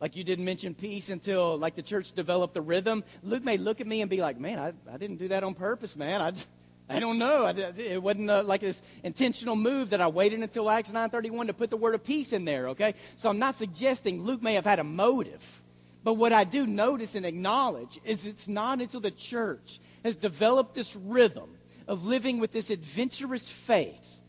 Like 0.00 0.14
you 0.16 0.24
didn't 0.24 0.44
mention 0.44 0.74
peace 0.74 1.08
until 1.08 1.56
like 1.56 1.74
the 1.74 1.82
church 1.82 2.12
developed 2.12 2.54
the 2.54 2.60
rhythm. 2.60 3.02
Luke 3.22 3.44
may 3.44 3.56
look 3.56 3.80
at 3.80 3.86
me 3.86 4.02
and 4.02 4.10
be 4.10 4.20
like, 4.20 4.38
"Man, 4.38 4.58
I, 4.58 4.72
I 4.92 4.98
didn't 4.98 5.16
do 5.16 5.28
that 5.28 5.42
on 5.42 5.54
purpose, 5.54 5.96
man. 5.96 6.20
I, 6.20 6.32
I 6.88 7.00
don't 7.00 7.18
know. 7.18 7.46
I, 7.46 7.50
it 7.50 8.02
wasn't 8.02 8.30
a, 8.30 8.42
like 8.42 8.60
this 8.60 8.82
intentional 9.02 9.56
move 9.56 9.90
that 9.90 10.00
I 10.00 10.06
waited 10.08 10.40
until 10.40 10.68
Acts 10.68 10.92
9:31 10.92 11.46
to 11.46 11.54
put 11.54 11.70
the 11.70 11.76
word 11.76 11.94
of 11.94 12.04
peace 12.04 12.32
in 12.32 12.44
there. 12.44 12.68
Okay, 12.70 12.94
so 13.16 13.30
I'm 13.30 13.38
not 13.38 13.54
suggesting 13.54 14.22
Luke 14.22 14.42
may 14.42 14.54
have 14.54 14.66
had 14.66 14.78
a 14.78 14.84
motive, 14.84 15.62
but 16.04 16.14
what 16.14 16.32
I 16.32 16.44
do 16.44 16.66
notice 16.66 17.14
and 17.14 17.24
acknowledge 17.24 17.98
is 18.04 18.26
it's 18.26 18.48
not 18.48 18.82
until 18.82 19.00
the 19.00 19.10
church 19.10 19.80
has 20.04 20.14
developed 20.14 20.74
this 20.74 20.94
rhythm 20.94 21.50
of 21.88 22.04
living 22.04 22.38
with 22.38 22.52
this 22.52 22.70
adventurous 22.70 23.48
faith 23.48 24.20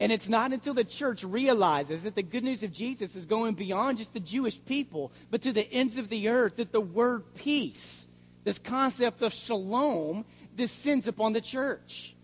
and 0.00 0.10
it's 0.10 0.30
not 0.30 0.54
until 0.54 0.72
the 0.72 0.82
church 0.82 1.22
realizes 1.22 2.04
that 2.04 2.14
the 2.14 2.22
good 2.22 2.42
news 2.42 2.62
of 2.62 2.72
Jesus 2.72 3.14
is 3.14 3.26
going 3.26 3.54
beyond 3.54 3.98
just 3.98 4.14
the 4.14 4.20
Jewish 4.20 4.64
people, 4.64 5.12
but 5.30 5.42
to 5.42 5.52
the 5.52 5.70
ends 5.70 5.98
of 5.98 6.08
the 6.08 6.30
earth, 6.30 6.56
that 6.56 6.72
the 6.72 6.80
word 6.80 7.34
peace, 7.34 8.08
this 8.42 8.58
concept 8.58 9.20
of 9.20 9.34
shalom, 9.34 10.24
descends 10.56 11.06
upon 11.06 11.34
the 11.34 11.40
church. 11.42 12.16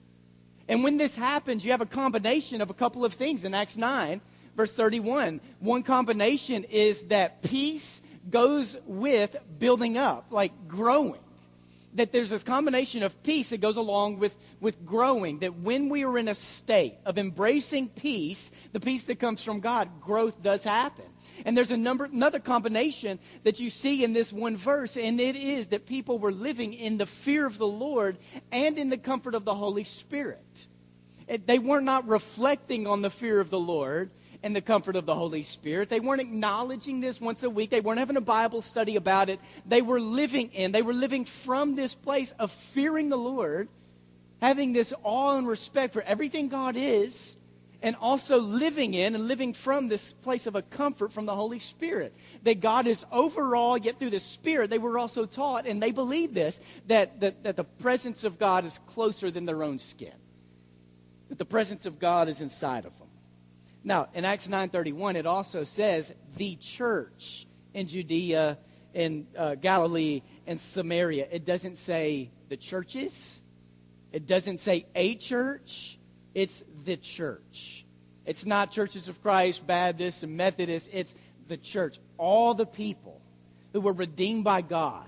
And 0.69 0.83
when 0.83 0.97
this 0.97 1.17
happens, 1.17 1.67
you 1.67 1.71
have 1.73 1.83
a 1.83 1.87
combination 1.87 2.63
of 2.63 2.71
a 2.71 2.75
couple 2.75 3.05
of 3.05 3.13
things 3.13 3.45
in 3.45 3.53
Acts 3.53 3.77
9, 3.77 4.23
verse 4.57 4.75
31. 4.75 5.43
One 5.61 5.83
combination 5.83 6.65
is 6.65 7.07
that 7.09 7.43
peace 7.43 8.01
goes 8.31 8.79
with 8.87 9.37
building 9.59 9.99
up, 9.99 10.29
like 10.31 10.53
growing 10.67 11.21
that 11.97 12.13
there's 12.13 12.31
this 12.31 12.43
combination 12.43 13.03
of 13.03 13.23
peace 13.23 13.51
that 13.51 13.61
goes 13.61 13.77
along 13.77 14.19
with, 14.19 14.37
with 14.61 14.85
growing. 14.87 15.41
That 15.41 15.57
when 15.57 15.89
we 15.89 16.05
are 16.05 16.17
in 16.19 16.29
a 16.29 16.35
state 16.35 16.95
of 17.05 17.19
embracing 17.19 17.89
peace, 17.89 18.53
the 18.73 18.81
peace 18.81 19.05
that 19.05 19.19
comes 19.19 19.43
from 19.43 19.61
God, 19.61 20.01
growth 20.01 20.43
does 20.43 20.65
happen. 20.65 21.05
And 21.45 21.57
there's 21.57 21.71
a 21.71 21.77
number, 21.77 22.05
another 22.05 22.39
combination 22.39 23.19
that 23.43 23.61
you 23.61 23.69
see 23.71 24.05
in 24.05 24.13
this 24.13 24.33
one 24.33 24.57
verse, 24.57 24.97
and 24.97 25.21
it 25.21 25.37
is 25.37 25.69
that 25.69 25.87
people 25.87 26.19
were 26.19 26.33
living 26.33 26.73
in 26.73 26.97
the 26.97 27.07
fear 27.07 27.47
of 27.47 27.59
the 27.59 27.67
Lord 27.67 28.19
and 28.53 28.79
in 28.79 28.89
the 28.89 28.99
comfort 28.99 29.35
of 29.35 29.45
the 29.45 29.55
Holy 29.55 29.85
Spirit. 29.85 30.67
They 31.45 31.59
were 31.59 31.81
not 31.81 32.07
reflecting 32.07 32.87
on 32.87 33.03
the 33.03 33.11
fear 33.11 33.41
of 33.41 33.51
the 33.51 33.59
Lord 33.59 34.11
and 34.47 34.55
the 34.55 34.61
comfort 34.61 34.95
of 34.95 35.07
the 35.07 35.15
Holy 35.15 35.43
Spirit. 35.43 35.89
They 35.89 35.99
weren't 35.99 36.21
acknowledging 36.21 37.01
this 37.01 37.21
once 37.21 37.43
a 37.43 37.51
week. 37.51 37.71
They 37.71 37.81
weren't 37.81 37.99
having 37.99 38.17
a 38.17 38.21
Bible 38.21 38.63
study 38.63 38.95
about 38.95 39.29
it. 39.29 39.41
They 39.67 39.83
were 39.83 39.99
living 40.01 40.53
in, 40.53 40.71
they 40.71 40.83
were 40.83 40.93
living 40.93 41.25
from 41.25 41.75
this 41.75 41.97
place 41.97 42.33
of 42.39 42.53
fearing 42.53 43.09
the 43.09 43.17
Lord, 43.17 43.69
having 44.41 44.73
this 44.73 44.95
awe 45.03 45.37
and 45.37 45.49
respect 45.49 45.93
for 45.93 46.03
everything 46.03 46.49
God 46.49 46.77
is, 46.77 47.37
and 47.83 47.97
also 47.97 48.39
living 48.39 48.95
in 48.95 49.17
and 49.17 49.27
living 49.27 49.53
from 49.53 49.89
this 49.89 50.13
place 50.13 50.47
of 50.47 50.55
a 50.55 50.63
comfort 50.63 51.13
from 51.13 51.27
the 51.27 51.35
Holy 51.35 51.59
Spirit. 51.59 52.15
That 52.45 52.61
God 52.61 52.87
is 52.87 53.05
overall, 53.11 53.77
yet 53.77 53.99
through 53.99 54.11
the 54.11 54.21
Spirit, 54.21 54.71
they 54.71 54.79
were 54.79 54.97
also 54.97 55.27
taught, 55.27 55.67
and 55.67 55.83
they 55.83 55.91
believed 55.91 56.35
this, 56.35 56.61
that, 56.87 57.19
that, 57.19 57.43
that 57.43 57.57
the 57.57 57.65
presence 57.65 58.23
of 58.23 58.39
God 58.39 58.65
is 58.65 58.79
closer 58.87 59.29
than 59.29 59.45
their 59.45 59.65
own 59.65 59.81
skin. 59.81 60.15
That 61.31 61.39
the 61.39 61.45
presence 61.45 61.85
of 61.85 61.99
God 61.99 62.29
is 62.29 62.41
inside 62.41 62.85
of 62.85 62.97
them. 62.97 63.06
Now, 63.87 64.09
in 64.15 64.25
Acts 64.25 64.49
9:31 64.49 65.15
it 65.15 65.27
also 65.27 65.63
says 65.63 66.13
the 66.37 66.57
church 66.57 67.47
in 67.73 67.87
Judea 67.87 68.59
in 68.93 69.29
uh, 69.39 69.55
Galilee 69.55 70.23
and 70.45 70.59
Samaria. 70.59 71.29
It 71.31 71.45
doesn't 71.45 71.79
say 71.79 72.33
the 72.49 72.57
churches. 72.57 73.43
It 74.11 74.27
doesn't 74.27 74.59
say 74.59 74.87
a 74.97 75.15
church. 75.15 76.01
It's 76.35 76.65
the 76.85 76.97
church. 76.97 77.87
It's 78.25 78.45
not 78.45 78.73
churches 78.73 79.07
of 79.07 79.23
Christ, 79.23 79.65
Baptists, 79.65 80.25
and 80.25 80.37
Methodists. 80.37 80.91
It's 80.93 81.15
the 81.47 81.57
church. 81.57 82.01
All 82.19 82.55
the 82.55 82.67
people 82.67 83.23
who 83.73 83.81
were 83.81 83.93
redeemed 83.93 84.43
by 84.43 84.63
God, 84.63 85.07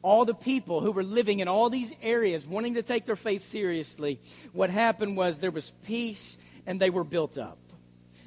all 0.00 0.24
the 0.24 0.34
people 0.34 0.80
who 0.80 0.92
were 0.92 1.02
living 1.02 1.40
in 1.40 1.48
all 1.48 1.70
these 1.70 1.92
areas 2.02 2.46
wanting 2.46 2.74
to 2.74 2.84
take 2.84 3.04
their 3.04 3.16
faith 3.16 3.42
seriously, 3.42 4.20
what 4.52 4.70
happened 4.70 5.16
was 5.16 5.40
there 5.40 5.50
was 5.50 5.72
peace 5.82 6.38
and 6.66 6.80
they 6.80 6.90
were 6.90 7.02
built 7.02 7.36
up. 7.36 7.58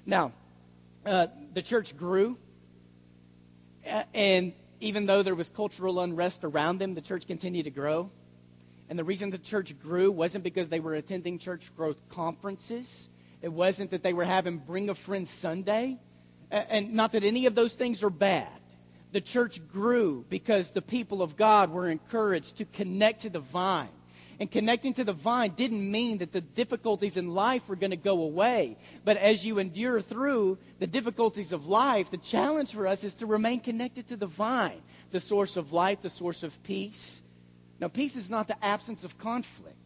Now, 0.05 0.33
uh, 1.05 1.27
the 1.53 1.61
church 1.61 1.95
grew, 1.95 2.37
and 4.13 4.53
even 4.79 5.05
though 5.05 5.23
there 5.23 5.35
was 5.35 5.49
cultural 5.49 5.99
unrest 5.99 6.43
around 6.43 6.79
them, 6.79 6.93
the 6.93 7.01
church 7.01 7.25
continued 7.25 7.63
to 7.63 7.71
grow. 7.71 8.11
And 8.89 8.99
the 8.99 9.03
reason 9.03 9.29
the 9.29 9.37
church 9.37 9.77
grew 9.79 10.11
wasn't 10.11 10.43
because 10.43 10.69
they 10.69 10.79
were 10.79 10.93
attending 10.93 11.39
church 11.39 11.75
growth 11.75 12.09
conferences. 12.09 13.09
It 13.41 13.51
wasn't 13.51 13.91
that 13.91 14.03
they 14.03 14.13
were 14.13 14.25
having 14.25 14.57
Bring 14.57 14.89
a 14.89 14.95
Friend 14.95 15.27
Sunday. 15.27 15.99
And 16.51 16.93
not 16.93 17.13
that 17.13 17.23
any 17.23 17.45
of 17.45 17.55
those 17.55 17.73
things 17.73 18.03
are 18.03 18.09
bad. 18.09 18.49
The 19.11 19.21
church 19.21 19.65
grew 19.67 20.25
because 20.29 20.71
the 20.71 20.81
people 20.81 21.21
of 21.21 21.37
God 21.37 21.71
were 21.71 21.89
encouraged 21.89 22.57
to 22.57 22.65
connect 22.65 23.21
to 23.21 23.29
the 23.29 23.39
vine 23.39 23.89
And 24.39 24.49
connecting 24.49 24.93
to 24.93 25.03
the 25.03 25.13
vine 25.13 25.51
didn't 25.51 25.89
mean 25.89 26.17
that 26.19 26.31
the 26.31 26.41
difficulties 26.41 27.17
in 27.17 27.29
life 27.29 27.69
were 27.69 27.75
going 27.75 27.91
to 27.91 27.97
go 27.97 28.21
away. 28.21 28.77
But 29.05 29.17
as 29.17 29.45
you 29.45 29.59
endure 29.59 30.01
through 30.01 30.57
the 30.79 30.87
difficulties 30.87 31.53
of 31.53 31.67
life, 31.67 32.09
the 32.09 32.17
challenge 32.17 32.71
for 32.73 32.87
us 32.87 33.03
is 33.03 33.15
to 33.15 33.25
remain 33.25 33.59
connected 33.59 34.07
to 34.07 34.17
the 34.17 34.27
vine, 34.27 34.81
the 35.11 35.19
source 35.19 35.57
of 35.57 35.73
life, 35.73 36.01
the 36.01 36.09
source 36.09 36.43
of 36.43 36.61
peace. 36.63 37.21
Now, 37.79 37.87
peace 37.87 38.15
is 38.15 38.29
not 38.29 38.47
the 38.47 38.63
absence 38.63 39.03
of 39.03 39.17
conflict. 39.17 39.77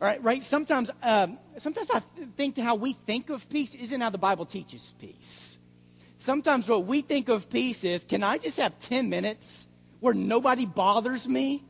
All 0.00 0.08
right, 0.08 0.22
right? 0.22 0.42
Sometimes, 0.42 0.90
um, 1.02 1.38
sometimes 1.58 1.90
I 1.90 2.00
think 2.36 2.58
how 2.58 2.74
we 2.74 2.92
think 2.92 3.30
of 3.30 3.48
peace 3.48 3.74
isn't 3.74 4.00
how 4.00 4.10
the 4.10 4.18
Bible 4.18 4.44
teaches 4.44 4.92
peace. 4.98 5.58
Sometimes 6.16 6.68
what 6.68 6.86
we 6.86 7.02
think 7.02 7.28
of 7.28 7.48
peace 7.50 7.84
is 7.84 8.04
can 8.04 8.22
I 8.22 8.38
just 8.38 8.58
have 8.58 8.78
10 8.78 9.08
minutes 9.08 9.68
where 10.00 10.14
nobody 10.14 10.66
bothers 10.66 11.28
me 11.28 11.64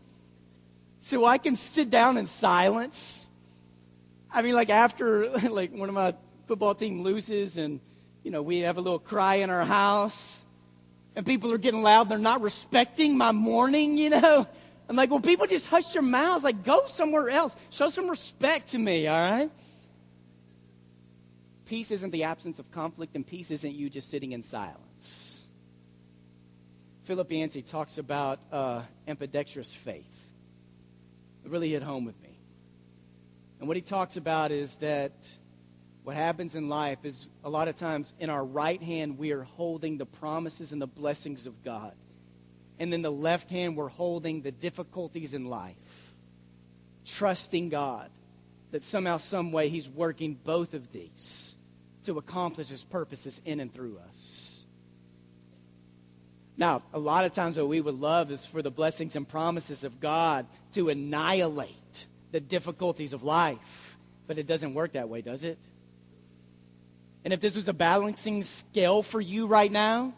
so 1.03 1.25
I 1.25 1.37
can 1.37 1.57
sit 1.57 1.91
down 1.91 2.17
in 2.17 2.27
silence? 2.27 3.29
I 4.31 4.41
mean, 4.43 4.55
like 4.55 4.71
after 4.71 5.29
like 5.51 5.73
one 5.73 5.89
of 5.89 5.95
my 5.95 6.15
football 6.47 6.77
team 6.77 7.03
loses 7.03 7.59
and, 7.59 7.81
you 8.23 8.31
know, 8.31 8.41
we 8.41 8.61
have 8.61 8.79
a 8.79 8.81
little 8.81 9.01
cry 9.01 9.37
in 9.37 9.51
our 9.51 9.65
house 9.65 10.47
and 11.17 11.27
people 11.27 11.53
are 11.53 11.59
getting 11.59 11.83
loud. 11.83 12.09
They're 12.09 12.19
not 12.19 12.41
respecting 12.41 13.19
my 13.19 13.33
mourning, 13.33 13.99
you 13.99 14.11
know. 14.11 14.47
I'm 14.89 14.95
like, 14.95 15.11
well, 15.11 15.21
people 15.21 15.47
just 15.47 15.67
hush 15.67 15.93
your 15.93 16.03
mouths. 16.05 16.45
Like, 16.45 16.63
go 16.63 16.87
somewhere 16.87 17.29
else. 17.31 17.57
Show 17.71 17.89
some 17.89 18.09
respect 18.09 18.69
to 18.69 18.79
me, 18.79 19.09
all 19.09 19.19
right? 19.19 19.51
Peace 21.67 21.91
isn't 21.91 22.11
the 22.11 22.25
absence 22.25 22.59
of 22.59 22.71
conflict, 22.71 23.17
and 23.17 23.27
peace 23.27 23.51
isn't 23.51 23.75
you 23.75 23.89
just 23.89 24.11
sitting 24.11 24.33
in 24.33 24.43
silence. 24.43 25.49
Philip 27.05 27.31
Yancey 27.33 27.63
talks 27.63 27.99
about 27.99 28.41
uh, 28.53 28.83
ambidextrous 29.09 29.75
faith. 29.75 30.32
Really 31.45 31.71
hit 31.71 31.83
home 31.83 32.05
with 32.05 32.21
me. 32.23 32.39
And 33.59 33.69
what 33.69 33.77
he 33.77 33.83
talks 33.83 34.17
about 34.17 34.51
is 34.53 34.77
that 34.77 35.13
what 36.05 36.17
happens 36.17 36.57
in 36.57 36.69
life 36.69 36.99
is 37.05 37.29
a 37.45 37.51
lot 37.51 37.69
of 37.69 37.77
times 37.77 38.13
in 38.19 38.31
our 38.31 38.45
right 38.45 38.83
hand, 38.83 39.19
we 39.19 39.33
are 39.33 39.43
holding 39.43 39.99
the 39.99 40.07
promises 40.07 40.73
and 40.73 40.81
the 40.81 40.87
blessings 40.87 41.47
of 41.47 41.63
God. 41.63 41.95
And 42.79 42.93
then 42.93 43.03
the 43.03 43.13
left 43.13 43.51
hand, 43.51 43.77
we're 43.77 43.89
holding 43.89 44.43
the 44.43 44.51
difficulties 44.51 45.35
in 45.35 45.47
life, 45.47 46.15
trusting 47.05 47.69
God 47.69 48.11
that 48.73 48.83
somehow, 48.83 49.19
some 49.19 49.53
way, 49.53 49.69
He's 49.69 49.89
working 49.89 50.35
both 50.35 50.75
of 50.75 50.91
these 50.91 51.57
to 52.05 52.19
accomplish 52.19 52.69
his 52.69 52.85
purposes 52.85 53.41
in 53.45 53.61
and 53.61 53.73
through 53.73 53.99
us. 54.09 54.52
Now, 56.57 56.83
a 56.93 56.99
lot 56.99 57.25
of 57.25 57.33
times 57.33 57.57
what 57.57 57.69
we 57.69 57.81
would 57.81 57.99
love 57.99 58.31
is 58.31 58.45
for 58.45 58.63
the 58.63 58.71
blessings 58.71 59.17
and 59.17 59.29
promises 59.29 59.85
of 59.85 60.01
God 60.01 60.47
to 60.73 60.91
annihilate 60.91 62.07
the 62.31 62.41
difficulties 62.41 63.13
of 63.13 63.23
life. 63.23 63.97
But 64.27 64.39
it 64.39 64.47
doesn't 64.47 64.75
work 64.75 64.93
that 64.93 65.09
way, 65.09 65.23
does 65.23 65.45
it? 65.45 65.59
And 67.25 67.33
if 67.33 67.41
this 67.41 67.57
was 67.57 67.69
a 67.69 67.73
balancing 67.73 68.43
scale 68.43 69.03
for 69.03 69.21
you 69.21 69.47
right 69.47 69.71
now, 69.71 70.13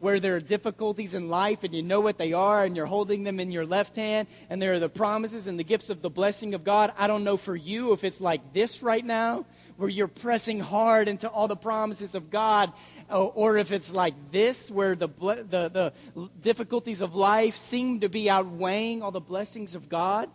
where 0.00 0.20
there 0.20 0.36
are 0.36 0.40
difficulties 0.40 1.14
in 1.14 1.28
life 1.28 1.64
and 1.64 1.74
you 1.74 1.82
know 1.82 2.00
what 2.00 2.18
they 2.18 2.32
are 2.32 2.64
and 2.64 2.76
you're 2.76 2.86
holding 2.86 3.24
them 3.24 3.40
in 3.40 3.50
your 3.50 3.66
left 3.66 3.96
hand 3.96 4.28
and 4.48 4.62
there 4.62 4.72
are 4.72 4.78
the 4.78 4.88
promises 4.88 5.46
and 5.48 5.58
the 5.58 5.64
gifts 5.64 5.90
of 5.90 6.02
the 6.02 6.10
blessing 6.10 6.54
of 6.54 6.62
God. 6.62 6.92
I 6.96 7.06
don't 7.06 7.24
know 7.24 7.36
for 7.36 7.56
you 7.56 7.92
if 7.92 8.04
it's 8.04 8.20
like 8.20 8.52
this 8.52 8.82
right 8.82 9.04
now, 9.04 9.44
where 9.78 9.88
you're 9.88 10.08
pressing 10.08 10.58
hard 10.58 11.08
into 11.08 11.28
all 11.30 11.46
the 11.46 11.56
promises 11.56 12.16
of 12.16 12.30
God, 12.30 12.72
uh, 13.08 13.24
or 13.26 13.56
if 13.58 13.70
it's 13.70 13.92
like 13.92 14.32
this, 14.32 14.68
where 14.72 14.96
the, 14.96 15.06
the, 15.06 15.92
the 16.14 16.28
difficulties 16.42 17.00
of 17.00 17.14
life 17.14 17.56
seem 17.56 18.00
to 18.00 18.08
be 18.08 18.28
outweighing 18.28 19.04
all 19.04 19.12
the 19.12 19.20
blessings 19.20 19.76
of 19.76 19.88
God. 19.88 20.28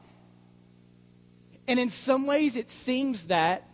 And 1.67 1.77
in 1.77 1.89
some 1.89 2.25
ways, 2.25 2.55
it 2.55 2.69
seems 2.69 3.27
that 3.27 3.69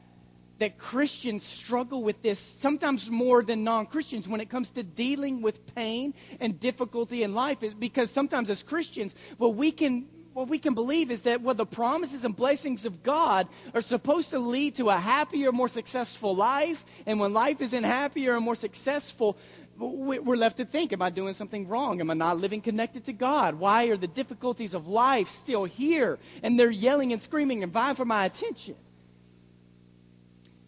that 0.57 0.77
Christians 0.77 1.45
struggle 1.45 2.03
with 2.03 2.21
this 2.21 2.37
sometimes 2.37 3.09
more 3.09 3.43
than 3.43 3.63
non 3.63 3.85
Christians 3.85 4.27
when 4.27 4.41
it 4.41 4.49
comes 4.49 4.71
to 4.71 4.83
dealing 4.83 5.41
with 5.41 5.73
pain 5.73 6.13
and 6.41 6.59
difficulty 6.59 7.23
in 7.23 7.33
life, 7.33 7.63
is 7.63 7.73
because 7.73 8.09
sometimes 8.11 8.49
as 8.49 8.61
Christians, 8.63 9.15
well, 9.37 9.53
we 9.53 9.71
can 9.71 10.07
what 10.39 10.47
we 10.47 10.57
can 10.57 10.73
believe 10.73 11.11
is 11.11 11.23
that 11.23 11.41
well, 11.41 11.53
the 11.53 11.65
promises 11.65 12.23
and 12.23 12.33
blessings 12.33 12.85
of 12.85 13.03
God 13.03 13.45
are 13.73 13.81
supposed 13.81 14.29
to 14.29 14.39
lead 14.39 14.75
to 14.75 14.87
a 14.87 14.95
happier, 14.95 15.51
more 15.51 15.67
successful 15.67 16.33
life. 16.33 16.85
And 17.05 17.19
when 17.19 17.33
life 17.33 17.59
isn't 17.59 17.83
happier 17.83 18.37
and 18.37 18.45
more 18.45 18.55
successful, 18.55 19.37
we're 19.77 20.37
left 20.37 20.55
to 20.57 20.65
think, 20.65 20.93
am 20.93 21.01
I 21.01 21.09
doing 21.09 21.33
something 21.33 21.67
wrong? 21.67 21.99
Am 21.99 22.09
I 22.09 22.13
not 22.13 22.37
living 22.37 22.61
connected 22.61 23.03
to 23.05 23.13
God? 23.13 23.55
Why 23.55 23.87
are 23.87 23.97
the 23.97 24.07
difficulties 24.07 24.73
of 24.73 24.87
life 24.87 25.27
still 25.27 25.65
here? 25.65 26.19
And 26.41 26.57
they're 26.57 26.71
yelling 26.71 27.11
and 27.11 27.21
screaming 27.21 27.61
and 27.61 27.73
vying 27.73 27.95
for 27.95 28.05
my 28.05 28.23
attention. 28.23 28.75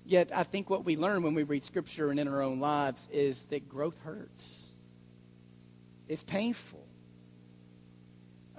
Yet, 0.06 0.34
I 0.36 0.43
think 0.43 0.69
what 0.69 0.84
we 0.84 0.98
learn 0.98 1.24
when 1.24 1.34
we 1.34 1.43
read 1.43 1.63
Scripture 1.63 2.12
and 2.12 2.19
in 2.19 2.28
our 2.28 2.41
own 2.41 2.60
lives 2.60 3.08
is 3.10 3.45
that 3.45 3.69
growth 3.69 4.00
hurts. 4.04 4.72
It's 6.10 6.26
painful 6.26 6.81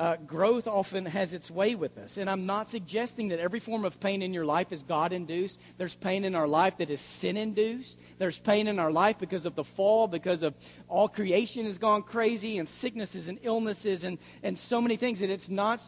uh, 0.03 0.17
growth 0.17 0.67
often 0.67 1.07
has 1.07 1.33
its 1.33 1.49
way 1.49 1.77
with 1.77 1.97
us. 1.97 2.17
And 2.17 2.29
I'm 2.29 2.45
not 2.45 2.69
suggesting 2.69 3.29
that 3.29 3.39
every 3.39 3.61
form 3.61 3.85
of 3.85 4.01
pain 4.01 4.21
in 4.21 4.35
your 4.35 4.45
life 4.45 4.73
is 4.73 4.83
God 4.83 5.13
induced. 5.13 5.61
There's 5.79 5.95
pain 5.95 6.25
in 6.25 6.35
our 6.35 6.49
life 6.49 6.79
that 6.79 6.91
is 6.91 7.01
sin 7.01 7.37
induced. 7.37 8.01
There's 8.19 8.41
pain 8.41 8.67
in 8.67 8.81
our 8.81 8.91
life 8.91 9.21
because 9.21 9.47
of 9.47 9.55
the 9.55 9.63
fall, 9.63 10.09
because 10.09 10.43
of 10.43 10.57
all 10.89 11.09
creation 11.09 11.67
has 11.67 11.79
gone 11.79 12.03
crazy, 12.03 12.59
and 12.59 12.69
sicknesses 12.69 13.29
and 13.29 13.39
illnesses, 13.43 14.03
and, 14.03 14.19
and 14.43 14.59
so 14.59 14.81
many 14.81 14.97
things. 14.97 15.21
And 15.21 15.31
it's 15.31 15.49
not 15.49 15.81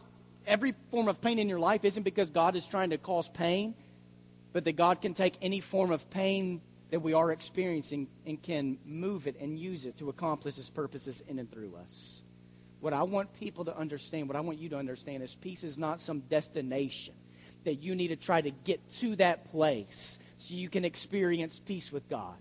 every 0.46 0.76
form 0.92 1.08
of 1.08 1.20
pain 1.20 1.40
in 1.40 1.48
your 1.48 1.58
life 1.58 1.84
isn't 1.84 2.04
because 2.04 2.30
God 2.30 2.54
is 2.54 2.66
trying 2.66 2.90
to 2.90 2.98
cause 2.98 3.28
pain, 3.28 3.74
but 4.52 4.62
that 4.62 4.76
God 4.76 5.02
can 5.02 5.14
take 5.14 5.34
any 5.42 5.58
form 5.58 5.90
of 5.90 6.08
pain 6.08 6.60
that 6.90 7.00
we 7.00 7.14
are 7.14 7.32
experiencing 7.32 8.06
and 8.24 8.40
can 8.40 8.78
move 8.84 9.26
it 9.26 9.40
and 9.40 9.58
use 9.58 9.86
it 9.86 9.96
to 9.96 10.08
accomplish 10.08 10.54
His 10.54 10.70
purposes 10.70 11.20
in 11.26 11.40
and 11.40 11.50
through 11.50 11.74
us. 11.82 12.22
What 12.84 12.92
I 12.92 13.02
want 13.02 13.32
people 13.40 13.64
to 13.64 13.74
understand, 13.74 14.28
what 14.28 14.36
I 14.36 14.40
want 14.40 14.58
you 14.58 14.68
to 14.68 14.76
understand, 14.76 15.22
is 15.22 15.34
peace 15.34 15.64
is 15.64 15.78
not 15.78 16.02
some 16.02 16.20
destination 16.20 17.14
that 17.64 17.76
you 17.76 17.94
need 17.94 18.08
to 18.08 18.16
try 18.16 18.42
to 18.42 18.50
get 18.50 18.78
to 18.96 19.16
that 19.16 19.50
place 19.50 20.18
so 20.36 20.52
you 20.52 20.68
can 20.68 20.84
experience 20.84 21.58
peace 21.60 21.90
with 21.90 22.06
God. 22.10 22.36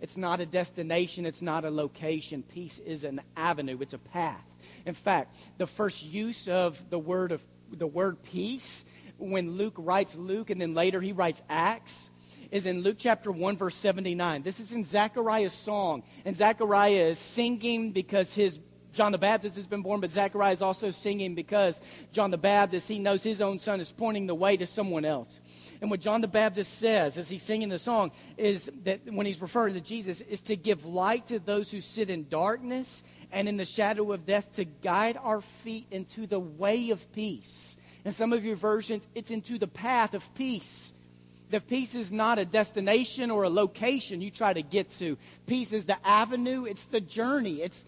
It's 0.00 0.16
not 0.16 0.40
a 0.40 0.46
destination, 0.46 1.24
it's 1.24 1.40
not 1.40 1.64
a 1.64 1.70
location. 1.70 2.42
Peace 2.42 2.80
is 2.80 3.04
an 3.04 3.20
avenue, 3.36 3.78
it's 3.80 3.94
a 3.94 3.98
path. 3.98 4.56
In 4.86 4.92
fact, 4.92 5.36
the 5.56 5.68
first 5.68 6.04
use 6.04 6.48
of 6.48 6.90
the 6.90 6.98
word 6.98 7.30
of 7.30 7.46
the 7.70 7.86
word 7.86 8.20
peace 8.24 8.86
when 9.18 9.52
Luke 9.52 9.76
writes 9.78 10.16
Luke 10.16 10.50
and 10.50 10.60
then 10.60 10.74
later 10.74 11.00
he 11.00 11.12
writes 11.12 11.44
Acts 11.48 12.10
is 12.50 12.66
in 12.66 12.82
Luke 12.82 12.96
chapter 12.98 13.30
1 13.30 13.56
verse 13.56 13.76
79. 13.76 14.42
This 14.42 14.58
is 14.58 14.72
in 14.72 14.82
Zechariah's 14.82 15.52
song 15.52 16.02
and 16.24 16.34
Zechariah 16.34 17.10
is 17.10 17.20
singing 17.20 17.92
because 17.92 18.34
his 18.34 18.58
John 18.96 19.12
the 19.12 19.18
Baptist 19.18 19.56
has 19.56 19.66
been 19.66 19.82
born, 19.82 20.00
but 20.00 20.10
Zechariah 20.10 20.52
is 20.52 20.62
also 20.62 20.90
singing 20.90 21.34
because 21.34 21.82
John 22.12 22.30
the 22.30 22.38
Baptist, 22.38 22.88
he 22.88 22.98
knows 22.98 23.22
his 23.22 23.42
own 23.42 23.58
son 23.58 23.78
is 23.78 23.92
pointing 23.92 24.26
the 24.26 24.34
way 24.34 24.56
to 24.56 24.64
someone 24.64 25.04
else. 25.04 25.40
And 25.82 25.90
what 25.90 26.00
John 26.00 26.22
the 26.22 26.28
Baptist 26.28 26.78
says 26.78 27.18
as 27.18 27.28
he's 27.28 27.42
singing 27.42 27.68
the 27.68 27.78
song 27.78 28.10
is 28.38 28.70
that 28.84 29.00
when 29.04 29.26
he's 29.26 29.42
referring 29.42 29.74
to 29.74 29.82
Jesus, 29.82 30.22
is 30.22 30.40
to 30.42 30.56
give 30.56 30.86
light 30.86 31.26
to 31.26 31.38
those 31.38 31.70
who 31.70 31.80
sit 31.80 32.08
in 32.08 32.26
darkness 32.28 33.04
and 33.30 33.48
in 33.48 33.58
the 33.58 33.66
shadow 33.66 34.12
of 34.12 34.24
death, 34.24 34.52
to 34.52 34.64
guide 34.64 35.18
our 35.22 35.42
feet 35.42 35.86
into 35.90 36.26
the 36.26 36.40
way 36.40 36.90
of 36.90 37.12
peace. 37.12 37.76
In 38.06 38.12
some 38.12 38.32
of 38.32 38.46
your 38.46 38.56
versions, 38.56 39.06
it's 39.14 39.30
into 39.30 39.58
the 39.58 39.68
path 39.68 40.14
of 40.14 40.34
peace. 40.34 40.94
The 41.50 41.60
peace 41.60 41.94
is 41.94 42.10
not 42.10 42.38
a 42.38 42.44
destination 42.44 43.30
or 43.30 43.44
a 43.44 43.50
location 43.50 44.20
you 44.20 44.30
try 44.30 44.52
to 44.52 44.62
get 44.62 44.88
to. 44.90 45.16
Peace 45.46 45.72
is 45.72 45.86
the 45.86 45.96
avenue, 46.06 46.64
it's 46.64 46.86
the 46.86 47.00
journey, 47.00 47.62
it's 47.62 47.84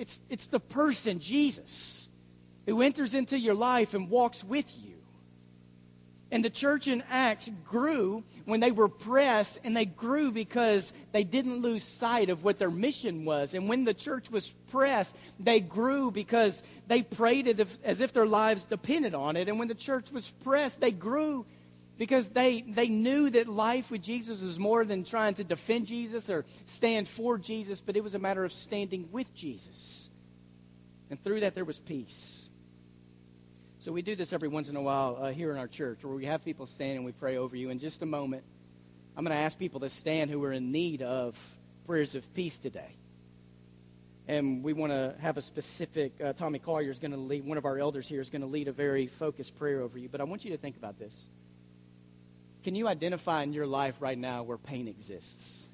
it's, 0.00 0.22
it's 0.30 0.46
the 0.46 0.58
person, 0.58 1.18
Jesus, 1.18 2.08
who 2.64 2.80
enters 2.80 3.14
into 3.14 3.38
your 3.38 3.52
life 3.52 3.92
and 3.92 4.08
walks 4.08 4.42
with 4.42 4.74
you. 4.82 4.94
And 6.30 6.42
the 6.42 6.48
church 6.48 6.88
in 6.88 7.04
Acts 7.10 7.50
grew 7.64 8.24
when 8.46 8.60
they 8.60 8.70
were 8.70 8.88
pressed, 8.88 9.60
and 9.62 9.76
they 9.76 9.84
grew 9.84 10.32
because 10.32 10.94
they 11.12 11.22
didn't 11.22 11.60
lose 11.60 11.84
sight 11.84 12.30
of 12.30 12.44
what 12.44 12.58
their 12.58 12.70
mission 12.70 13.26
was. 13.26 13.52
And 13.52 13.68
when 13.68 13.84
the 13.84 13.92
church 13.92 14.30
was 14.30 14.48
pressed, 14.70 15.18
they 15.38 15.60
grew 15.60 16.10
because 16.10 16.62
they 16.86 17.02
prayed 17.02 17.60
as 17.84 18.00
if 18.00 18.14
their 18.14 18.26
lives 18.26 18.64
depended 18.64 19.14
on 19.14 19.36
it. 19.36 19.48
And 19.48 19.58
when 19.58 19.68
the 19.68 19.74
church 19.74 20.10
was 20.10 20.30
pressed, 20.30 20.80
they 20.80 20.92
grew 20.92 21.44
because 22.00 22.30
they, 22.30 22.62
they 22.62 22.88
knew 22.88 23.28
that 23.28 23.46
life 23.46 23.90
with 23.90 24.00
Jesus 24.00 24.40
was 24.42 24.58
more 24.58 24.86
than 24.86 25.04
trying 25.04 25.34
to 25.34 25.44
defend 25.44 25.86
Jesus 25.86 26.30
or 26.30 26.46
stand 26.64 27.06
for 27.06 27.36
Jesus, 27.36 27.82
but 27.82 27.94
it 27.94 28.02
was 28.02 28.14
a 28.14 28.18
matter 28.18 28.42
of 28.42 28.54
standing 28.54 29.10
with 29.12 29.34
Jesus. 29.34 30.08
And 31.10 31.22
through 31.22 31.40
that, 31.40 31.54
there 31.54 31.66
was 31.66 31.78
peace. 31.78 32.48
So 33.80 33.92
we 33.92 34.00
do 34.00 34.16
this 34.16 34.32
every 34.32 34.48
once 34.48 34.70
in 34.70 34.76
a 34.76 34.80
while 34.80 35.18
uh, 35.20 35.30
here 35.30 35.52
in 35.52 35.58
our 35.58 35.68
church 35.68 36.02
where 36.02 36.16
we 36.16 36.24
have 36.24 36.42
people 36.42 36.64
stand 36.64 36.96
and 36.96 37.04
we 37.04 37.12
pray 37.12 37.36
over 37.36 37.54
you. 37.54 37.68
In 37.68 37.78
just 37.78 38.00
a 38.00 38.06
moment, 38.06 38.44
I'm 39.14 39.22
going 39.22 39.36
to 39.36 39.42
ask 39.42 39.58
people 39.58 39.80
to 39.80 39.90
stand 39.90 40.30
who 40.30 40.42
are 40.44 40.52
in 40.52 40.72
need 40.72 41.02
of 41.02 41.38
prayers 41.86 42.14
of 42.14 42.32
peace 42.32 42.58
today. 42.58 42.96
and 44.26 44.64
we 44.64 44.72
want 44.72 44.90
to 44.90 45.14
have 45.20 45.36
a 45.36 45.42
specific. 45.42 46.14
Uh, 46.18 46.32
Tommy 46.32 46.60
Collier 46.60 46.88
is 46.88 46.98
going 46.98 47.10
to 47.10 47.18
lead. 47.18 47.44
One 47.44 47.58
of 47.58 47.66
our 47.66 47.78
elders 47.78 48.08
here 48.08 48.20
is 48.20 48.30
going 48.30 48.40
to 48.40 48.48
lead 48.48 48.68
a 48.68 48.72
very 48.72 49.06
focused 49.06 49.54
prayer 49.56 49.82
over 49.82 49.98
you. 49.98 50.08
But 50.08 50.22
I 50.22 50.24
want 50.24 50.46
you 50.46 50.52
to 50.52 50.56
think 50.56 50.78
about 50.78 50.98
this. 50.98 51.26
Can 52.62 52.74
you 52.74 52.88
identify 52.88 53.42
in 53.42 53.52
your 53.52 53.66
life 53.66 53.96
right 54.00 54.18
now 54.18 54.42
where 54.42 54.58
pain 54.58 54.88
exists? 54.88 55.70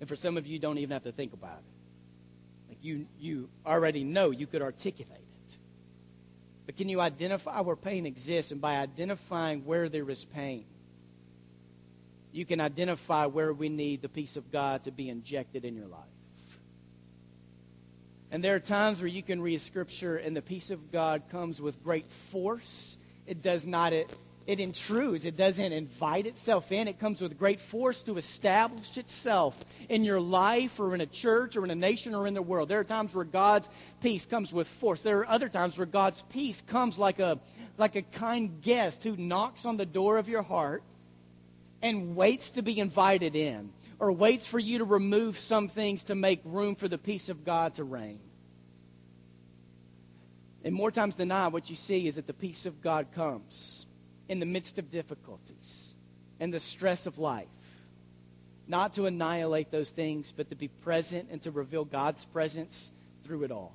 And 0.00 0.08
for 0.08 0.16
some 0.16 0.36
of 0.36 0.46
you, 0.46 0.58
don't 0.58 0.78
even 0.78 0.92
have 0.92 1.04
to 1.04 1.12
think 1.12 1.32
about 1.32 1.58
it. 1.58 2.68
Like 2.68 2.78
you, 2.82 3.06
you 3.18 3.48
already 3.66 4.04
know, 4.04 4.30
you 4.30 4.46
could 4.46 4.62
articulate 4.62 5.18
it. 5.44 5.58
But 6.66 6.76
can 6.76 6.88
you 6.88 7.00
identify 7.00 7.60
where 7.60 7.76
pain 7.76 8.06
exists? 8.06 8.52
And 8.52 8.60
by 8.60 8.76
identifying 8.76 9.64
where 9.64 9.88
there 9.88 10.08
is 10.08 10.24
pain, 10.24 10.64
you 12.32 12.44
can 12.44 12.60
identify 12.60 13.26
where 13.26 13.52
we 13.52 13.68
need 13.68 14.02
the 14.02 14.08
peace 14.08 14.36
of 14.36 14.52
God 14.52 14.84
to 14.84 14.90
be 14.90 15.08
injected 15.08 15.64
in 15.64 15.74
your 15.74 15.88
life. 15.88 16.00
And 18.30 18.44
there 18.44 18.54
are 18.54 18.60
times 18.60 19.00
where 19.00 19.08
you 19.08 19.22
can 19.22 19.42
read 19.42 19.60
Scripture 19.60 20.16
and 20.16 20.36
the 20.36 20.42
peace 20.42 20.70
of 20.70 20.92
God 20.92 21.24
comes 21.30 21.60
with 21.60 21.82
great 21.82 22.06
force. 22.06 22.96
It 23.26 23.42
does 23.42 23.66
not, 23.66 23.92
it, 23.92 24.08
it 24.50 24.58
intrudes, 24.58 25.26
it 25.26 25.36
doesn't 25.36 25.72
invite 25.72 26.26
itself 26.26 26.72
in. 26.72 26.88
It 26.88 26.98
comes 26.98 27.22
with 27.22 27.38
great 27.38 27.60
force 27.60 28.02
to 28.02 28.16
establish 28.16 28.98
itself 28.98 29.64
in 29.88 30.02
your 30.02 30.20
life 30.20 30.80
or 30.80 30.92
in 30.92 31.00
a 31.00 31.06
church 31.06 31.56
or 31.56 31.62
in 31.62 31.70
a 31.70 31.76
nation 31.76 32.16
or 32.16 32.26
in 32.26 32.34
the 32.34 32.42
world. 32.42 32.68
There 32.68 32.80
are 32.80 32.84
times 32.84 33.14
where 33.14 33.24
God's 33.24 33.70
peace 34.02 34.26
comes 34.26 34.52
with 34.52 34.66
force. 34.66 35.02
There 35.02 35.18
are 35.18 35.28
other 35.28 35.48
times 35.48 35.78
where 35.78 35.86
God's 35.86 36.22
peace 36.22 36.62
comes 36.62 36.98
like 36.98 37.20
a, 37.20 37.38
like 37.78 37.94
a 37.94 38.02
kind 38.02 38.60
guest 38.60 39.04
who 39.04 39.16
knocks 39.16 39.66
on 39.66 39.76
the 39.76 39.86
door 39.86 40.18
of 40.18 40.28
your 40.28 40.42
heart 40.42 40.82
and 41.80 42.16
waits 42.16 42.50
to 42.52 42.62
be 42.62 42.80
invited 42.80 43.36
in 43.36 43.70
or 44.00 44.10
waits 44.10 44.46
for 44.46 44.58
you 44.58 44.78
to 44.78 44.84
remove 44.84 45.38
some 45.38 45.68
things 45.68 46.02
to 46.04 46.16
make 46.16 46.40
room 46.44 46.74
for 46.74 46.88
the 46.88 46.98
peace 46.98 47.28
of 47.28 47.44
God 47.44 47.74
to 47.74 47.84
reign. 47.84 48.18
And 50.64 50.74
more 50.74 50.90
times 50.90 51.14
than 51.14 51.28
not, 51.28 51.52
what 51.52 51.70
you 51.70 51.76
see 51.76 52.08
is 52.08 52.16
that 52.16 52.26
the 52.26 52.34
peace 52.34 52.66
of 52.66 52.82
God 52.82 53.12
comes 53.14 53.86
in 54.30 54.38
the 54.38 54.46
midst 54.46 54.78
of 54.78 54.88
difficulties 54.90 55.96
and 56.38 56.54
the 56.54 56.60
stress 56.60 57.08
of 57.08 57.18
life. 57.18 57.48
Not 58.68 58.92
to 58.92 59.06
annihilate 59.06 59.72
those 59.72 59.90
things, 59.90 60.30
but 60.30 60.50
to 60.50 60.54
be 60.54 60.68
present 60.68 61.30
and 61.32 61.42
to 61.42 61.50
reveal 61.50 61.84
God's 61.84 62.24
presence 62.26 62.92
through 63.24 63.42
it 63.42 63.50
all. 63.50 63.74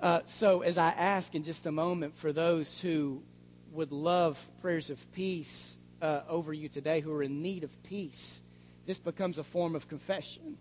Uh, 0.00 0.18
so, 0.24 0.62
as 0.62 0.78
I 0.78 0.88
ask 0.88 1.36
in 1.36 1.44
just 1.44 1.64
a 1.64 1.70
moment 1.70 2.16
for 2.16 2.32
those 2.32 2.80
who 2.80 3.22
would 3.70 3.92
love 3.92 4.50
prayers 4.60 4.90
of 4.90 5.12
peace 5.12 5.78
uh, 6.02 6.22
over 6.28 6.52
you 6.52 6.68
today 6.68 7.00
who 7.00 7.12
are 7.12 7.22
in 7.22 7.40
need 7.40 7.62
of 7.62 7.82
peace, 7.84 8.42
this 8.84 8.98
becomes 8.98 9.38
a 9.38 9.44
form 9.44 9.76
of 9.76 9.86
confession. 9.86 10.58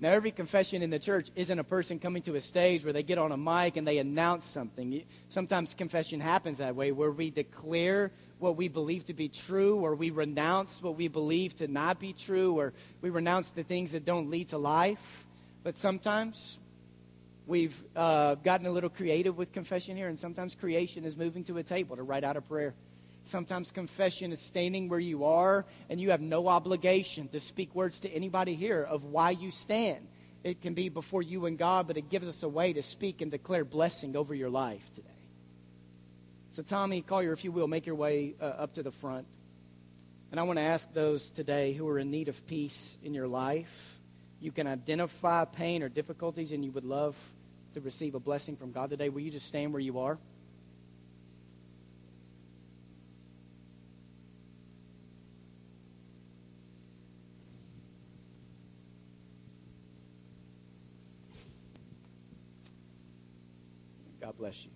Now, 0.00 0.10
every 0.10 0.30
confession 0.30 0.82
in 0.82 0.90
the 0.90 1.00
church 1.00 1.28
isn't 1.34 1.58
a 1.58 1.64
person 1.64 1.98
coming 1.98 2.22
to 2.22 2.36
a 2.36 2.40
stage 2.40 2.84
where 2.84 2.92
they 2.92 3.02
get 3.02 3.18
on 3.18 3.32
a 3.32 3.36
mic 3.36 3.76
and 3.76 3.86
they 3.86 3.98
announce 3.98 4.46
something. 4.46 5.02
Sometimes 5.28 5.74
confession 5.74 6.20
happens 6.20 6.58
that 6.58 6.76
way, 6.76 6.92
where 6.92 7.10
we 7.10 7.30
declare 7.30 8.12
what 8.38 8.56
we 8.56 8.68
believe 8.68 9.06
to 9.06 9.14
be 9.14 9.28
true, 9.28 9.76
or 9.76 9.96
we 9.96 10.10
renounce 10.10 10.80
what 10.80 10.94
we 10.94 11.08
believe 11.08 11.56
to 11.56 11.66
not 11.66 11.98
be 11.98 12.12
true, 12.12 12.56
or 12.56 12.72
we 13.00 13.10
renounce 13.10 13.50
the 13.50 13.64
things 13.64 13.90
that 13.90 14.04
don't 14.04 14.30
lead 14.30 14.48
to 14.48 14.58
life. 14.58 15.26
But 15.64 15.74
sometimes 15.74 16.60
we've 17.48 17.82
uh, 17.96 18.36
gotten 18.36 18.66
a 18.66 18.70
little 18.70 18.90
creative 18.90 19.36
with 19.36 19.50
confession 19.52 19.96
here, 19.96 20.06
and 20.06 20.16
sometimes 20.16 20.54
creation 20.54 21.04
is 21.04 21.16
moving 21.16 21.42
to 21.44 21.58
a 21.58 21.64
table 21.64 21.96
to 21.96 22.04
write 22.04 22.22
out 22.22 22.36
a 22.36 22.40
prayer. 22.40 22.72
Sometimes 23.22 23.70
confession 23.70 24.32
is 24.32 24.40
standing 24.40 24.88
where 24.88 25.00
you 25.00 25.24
are, 25.24 25.66
and 25.90 26.00
you 26.00 26.10
have 26.10 26.20
no 26.20 26.48
obligation 26.48 27.28
to 27.28 27.40
speak 27.40 27.74
words 27.74 28.00
to 28.00 28.10
anybody 28.10 28.54
here 28.54 28.82
of 28.82 29.04
why 29.04 29.30
you 29.30 29.50
stand. 29.50 30.08
It 30.44 30.62
can 30.62 30.74
be 30.74 30.88
before 30.88 31.22
you 31.22 31.46
and 31.46 31.58
God, 31.58 31.86
but 31.86 31.96
it 31.96 32.08
gives 32.08 32.28
us 32.28 32.42
a 32.42 32.48
way 32.48 32.72
to 32.72 32.82
speak 32.82 33.20
and 33.20 33.30
declare 33.30 33.64
blessing 33.64 34.16
over 34.16 34.34
your 34.34 34.50
life 34.50 34.92
today. 34.92 35.08
So, 36.50 36.62
Tommy 36.62 37.02
call 37.02 37.18
Collier, 37.18 37.32
if 37.32 37.44
you 37.44 37.52
will, 37.52 37.68
make 37.68 37.84
your 37.84 37.96
way 37.96 38.34
uh, 38.40 38.44
up 38.44 38.74
to 38.74 38.82
the 38.82 38.90
front. 38.90 39.26
And 40.30 40.38
I 40.38 40.44
want 40.44 40.58
to 40.58 40.62
ask 40.62 40.92
those 40.92 41.30
today 41.30 41.72
who 41.72 41.88
are 41.88 41.98
in 41.98 42.10
need 42.10 42.28
of 42.28 42.46
peace 42.46 42.98
in 43.02 43.14
your 43.14 43.28
life. 43.28 43.98
You 44.40 44.52
can 44.52 44.66
identify 44.66 45.44
pain 45.44 45.82
or 45.82 45.88
difficulties, 45.88 46.52
and 46.52 46.64
you 46.64 46.70
would 46.72 46.84
love 46.84 47.16
to 47.74 47.80
receive 47.80 48.14
a 48.14 48.20
blessing 48.20 48.56
from 48.56 48.72
God 48.72 48.90
today. 48.90 49.08
Will 49.08 49.20
you 49.20 49.30
just 49.30 49.46
stand 49.46 49.72
where 49.72 49.80
you 49.80 49.98
are? 49.98 50.18
Bless 64.38 64.64
you. 64.64 64.70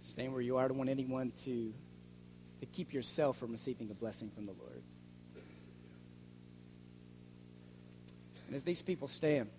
Stand 0.00 0.32
where 0.32 0.40
you 0.40 0.56
are. 0.56 0.64
I 0.64 0.68
don't 0.68 0.78
want 0.78 0.88
anyone 0.88 1.32
to, 1.44 1.74
to 2.60 2.66
keep 2.66 2.94
yourself 2.94 3.36
from 3.38 3.50
receiving 3.50 3.90
a 3.90 3.94
blessing 3.94 4.30
from 4.30 4.46
the 4.46 4.52
Lord. 4.52 4.82
And 8.46 8.54
as 8.54 8.62
these 8.62 8.80
people 8.82 9.08
stand, 9.08 9.50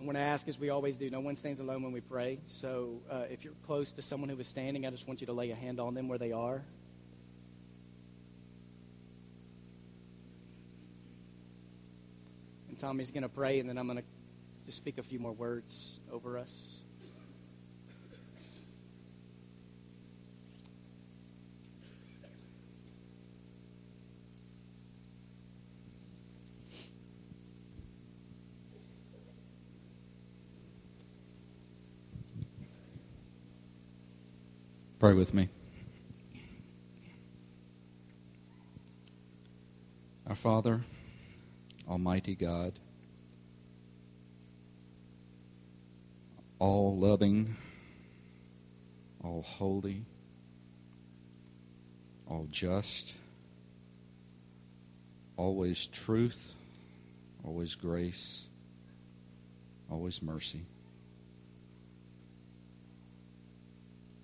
I 0.00 0.04
want 0.04 0.16
to 0.16 0.22
ask, 0.22 0.48
as 0.48 0.58
we 0.58 0.70
always 0.70 0.96
do, 0.96 1.08
no 1.08 1.20
one 1.20 1.36
stands 1.36 1.60
alone 1.60 1.84
when 1.84 1.92
we 1.92 2.00
pray. 2.00 2.40
So 2.46 3.00
uh, 3.08 3.22
if 3.30 3.44
you're 3.44 3.54
close 3.64 3.92
to 3.92 4.02
someone 4.02 4.28
who 4.28 4.38
is 4.40 4.48
standing, 4.48 4.84
I 4.84 4.90
just 4.90 5.06
want 5.06 5.20
you 5.20 5.28
to 5.28 5.32
lay 5.32 5.52
a 5.52 5.54
hand 5.54 5.78
on 5.78 5.94
them 5.94 6.08
where 6.08 6.18
they 6.18 6.32
are. 6.32 6.60
And 12.68 12.76
Tommy's 12.76 13.12
going 13.12 13.22
to 13.22 13.28
pray, 13.28 13.60
and 13.60 13.68
then 13.68 13.78
I'm 13.78 13.86
going 13.86 13.98
to 13.98 14.04
to 14.66 14.72
speak 14.72 14.98
a 14.98 15.02
few 15.02 15.18
more 15.18 15.32
words 15.32 16.00
over 16.10 16.38
us. 16.38 16.78
Pray 34.98 35.14
with 35.14 35.34
me. 35.34 35.48
Our 40.28 40.36
Father, 40.36 40.84
Almighty 41.88 42.36
God, 42.36 42.78
all 46.62 46.96
loving, 46.96 47.56
all 49.24 49.42
holy, 49.42 50.04
all 52.28 52.46
just, 52.52 53.14
always 55.36 55.88
truth, 55.88 56.54
always 57.42 57.74
grace, 57.74 58.46
always 59.90 60.22
mercy. 60.22 60.60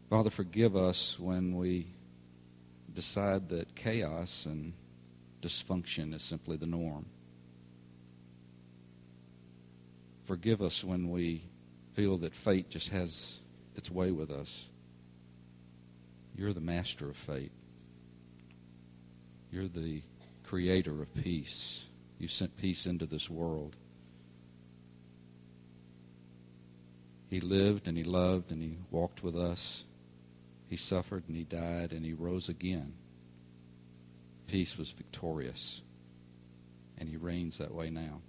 Father, 0.09 0.31
forgive 0.31 0.77
us 0.77 1.19
when 1.19 1.57
we 1.57 1.89
decide 2.95 3.49
that 3.49 3.75
chaos 3.75 4.47
and 4.47 4.75
dysfunction 5.43 6.15
is 6.15 6.23
simply 6.23 6.57
the 6.57 6.69
norm. 6.69 7.07
Forgive 10.23 10.63
us 10.63 10.85
when 10.85 11.11
we 11.11 11.43
feel 11.99 12.17
that 12.19 12.33
fate 12.33 12.71
just 12.71 12.91
has 12.91 13.41
its 13.75 13.91
way 13.91 14.13
with 14.13 14.31
us. 14.31 14.71
You're 16.37 16.53
the 16.53 16.61
master 16.61 17.11
of 17.11 17.17
fate. 17.17 17.51
You're 19.51 19.67
the 19.67 20.03
creator 20.45 21.03
of 21.03 21.13
peace. 21.13 21.89
You 22.21 22.29
sent 22.29 22.57
peace 22.57 22.87
into 22.87 23.05
this 23.05 23.29
world. 23.29 23.75
He 27.29 27.41
lived 27.41 27.89
and 27.89 27.99
he 27.99 28.05
loved 28.05 28.53
and 28.53 28.63
he 28.63 28.79
walked 28.93 29.25
with 29.25 29.35
us. 29.35 29.85
He 30.69 30.77
suffered 30.77 31.25
and 31.27 31.37
he 31.37 31.43
died 31.43 31.93
and 31.93 32.07
he 32.07 32.13
rose 32.13 32.49
again. 32.49 32.93
Peace 34.47 34.79
was 34.79 34.91
victorious. 34.91 35.83
And 36.97 37.09
he 37.09 37.17
reigns 37.17 37.59
that 37.59 37.75
way 37.75 37.91
now. 37.91 38.21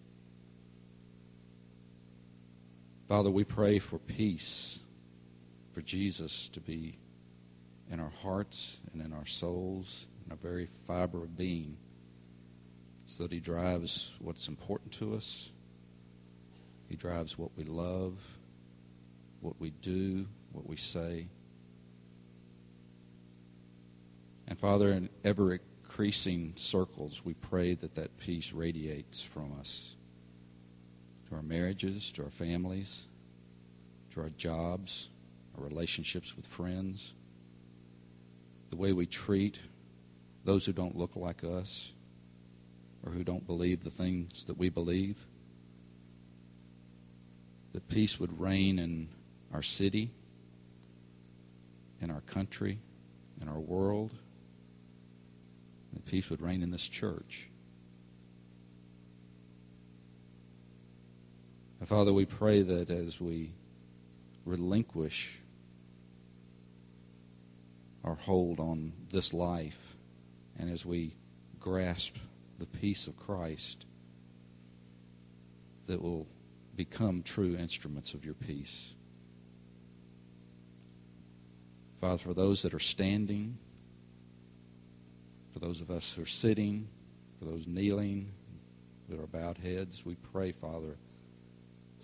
Father, 3.10 3.32
we 3.32 3.44
pray 3.44 3.80
for 3.80 3.98
peace, 3.98 4.82
for 5.74 5.82
Jesus 5.82 6.48
to 6.50 6.60
be 6.62 7.00
in 7.90 8.00
our 8.00 8.12
hearts 8.22 8.78
and 8.94 9.02
in 9.02 9.14
our 9.14 9.26
souls, 9.26 10.06
in 10.24 10.32
our 10.32 10.38
very 10.38 10.68
fiber 10.86 11.24
of 11.24 11.36
being, 11.36 11.80
so 13.08 13.24
that 13.24 13.32
He 13.32 13.40
drives 13.40 14.14
what's 14.20 14.48
important 14.48 14.92
to 14.92 15.16
us. 15.16 15.52
He 16.88 16.96
drives 16.96 17.36
what 17.36 17.50
we 17.58 17.64
love, 17.64 18.14
what 19.42 19.60
we 19.60 19.72
do, 19.72 20.28
what 20.52 20.70
we 20.70 20.76
say. 20.76 21.30
And 24.48 24.56
Father, 24.60 24.92
in 24.92 25.10
ever 25.24 25.54
increasing 25.84 26.54
circles, 26.56 27.26
we 27.26 27.34
pray 27.34 27.74
that 27.74 27.96
that 27.96 28.20
peace 28.20 28.54
radiates 28.54 29.20
from 29.20 29.58
us 29.60 29.96
to 31.30 31.36
our 31.36 31.42
marriages, 31.42 32.12
to 32.14 32.24
our 32.24 32.30
families, 32.30 33.06
to 34.14 34.22
our 34.22 34.30
jobs, 34.30 35.10
our 35.58 35.64
relationships 35.64 36.36
with 36.36 36.48
friends, 36.48 37.14
the 38.70 38.76
way 38.76 38.94
we 38.94 39.06
treat 39.06 39.60
those 40.46 40.66
who 40.66 40.74
don't 40.74 40.98
look 40.98 41.16
like 41.16 41.44
us 41.44 41.94
or 43.06 43.12
who 43.12 43.24
don't 43.24 43.46
believe 43.46 43.84
the 43.84 43.90
things 43.90 44.46
that 44.46 44.58
we 44.58 44.70
believe. 44.70 45.26
That 47.74 47.88
peace 47.88 48.20
would 48.20 48.40
reign 48.40 48.80
in 48.80 49.10
our 49.54 49.62
city, 49.62 50.12
in 52.02 52.10
our 52.10 52.22
country, 52.22 52.80
in 53.42 53.48
our 53.48 53.60
world. 53.60 54.14
That 55.94 56.06
peace 56.06 56.30
would 56.30 56.42
reign 56.42 56.64
in 56.64 56.72
this 56.72 56.88
church. 56.88 57.49
And 61.80 61.88
Father, 61.88 62.12
we 62.12 62.26
pray 62.26 62.62
that 62.62 62.90
as 62.90 63.22
we 63.22 63.52
relinquish 64.46 65.40
our 68.04 68.16
hold 68.16 68.60
on 68.60 68.94
this 69.12 69.34
life 69.34 69.96
and 70.58 70.70
as 70.70 70.86
we 70.86 71.16
grasp 71.60 72.16
the 72.58 72.66
peace 72.66 73.08
of 73.08 73.16
Christ, 73.16 73.86
that 75.88 76.02
will 76.02 76.28
become 76.76 77.24
true 77.24 77.56
instruments 77.58 78.14
of 78.14 78.26
your 78.26 78.34
peace. 78.34 78.96
Father, 82.02 82.18
for 82.18 82.34
those 82.34 82.62
that 82.62 82.74
are 82.74 82.80
standing, 82.80 83.58
for 85.54 85.60
those 85.60 85.82
of 85.82 85.92
us 85.92 86.14
who 86.14 86.22
are 86.24 86.26
sitting, 86.26 86.88
for 87.38 87.46
those 87.46 87.68
kneeling, 87.68 88.32
with 89.10 89.20
our 89.20 89.28
bowed 89.28 89.58
heads, 89.58 90.06
we 90.06 90.16
pray, 90.16 90.52
Father, 90.52 90.98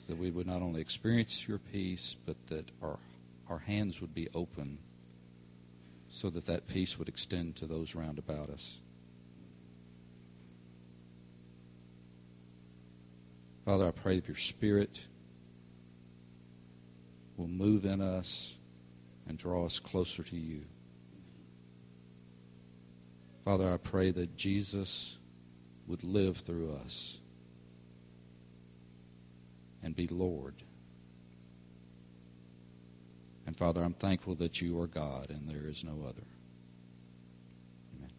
that 0.08 0.18
we 0.18 0.30
would 0.30 0.48
not 0.48 0.62
only 0.62 0.82
experience 0.82 1.48
your 1.48 1.58
peace, 1.58 2.16
but 2.26 2.36
that 2.48 2.72
our, 2.82 3.00
our 3.50 3.60
hands 3.60 4.02
would 4.02 4.14
be 4.14 4.28
open 4.36 4.78
so 6.08 6.30
that 6.30 6.46
that 6.46 6.68
peace 6.68 6.98
would 7.00 7.10
extend 7.10 7.56
to 7.56 7.66
those 7.66 7.96
round 7.96 8.20
about 8.20 8.50
us. 8.50 8.80
Father, 13.66 13.88
I 13.88 13.92
pray 13.92 14.16
that 14.18 14.28
your 14.28 14.38
Spirit 14.38 15.08
will 17.36 17.48
move 17.48 17.84
in 17.84 18.00
us 18.00 18.58
and 19.28 19.38
draw 19.38 19.66
us 19.66 19.80
closer 19.80 20.22
to 20.22 20.36
you. 20.36 20.62
Father, 23.44 23.72
I 23.72 23.78
pray 23.78 24.12
that 24.12 24.38
Jesus 24.38 25.18
would 25.88 26.04
live 26.04 26.38
through 26.38 26.74
us 26.84 27.20
and 29.86 29.96
be 29.96 30.08
Lord. 30.08 30.56
And 33.46 33.56
Father, 33.56 33.84
I'm 33.84 33.94
thankful 33.94 34.34
that 34.36 34.60
you 34.60 34.82
are 34.82 34.88
God 34.88 35.30
and 35.30 35.48
there 35.48 35.70
is 35.70 35.84
no 35.84 35.92
other. 36.08 36.24
Amen. 37.96 38.10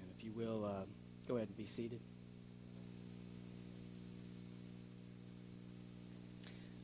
And 0.00 0.10
if 0.18 0.24
you 0.24 0.32
will, 0.32 0.64
uh, 0.64 0.84
go 1.28 1.36
ahead 1.36 1.46
and 1.46 1.56
be 1.56 1.66
seated. 1.66 2.00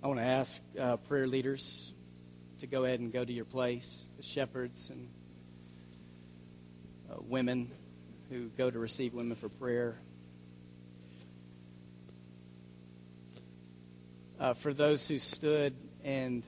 I 0.04 0.06
want 0.06 0.20
to 0.20 0.24
ask 0.24 0.62
uh, 0.78 0.98
prayer 0.98 1.26
leaders 1.26 1.92
to 2.60 2.68
go 2.68 2.84
ahead 2.84 3.00
and 3.00 3.12
go 3.12 3.24
to 3.24 3.32
your 3.32 3.44
place, 3.44 4.08
the 4.16 4.22
shepherds 4.22 4.90
and 4.90 5.08
uh, 7.10 7.16
women 7.28 7.70
who 8.28 8.48
go 8.50 8.70
to 8.70 8.78
receive 8.78 9.14
women 9.14 9.36
for 9.36 9.48
prayer. 9.48 9.98
Uh, 14.38 14.54
for 14.54 14.72
those 14.72 15.08
who 15.08 15.18
stood 15.18 15.74
and 16.04 16.46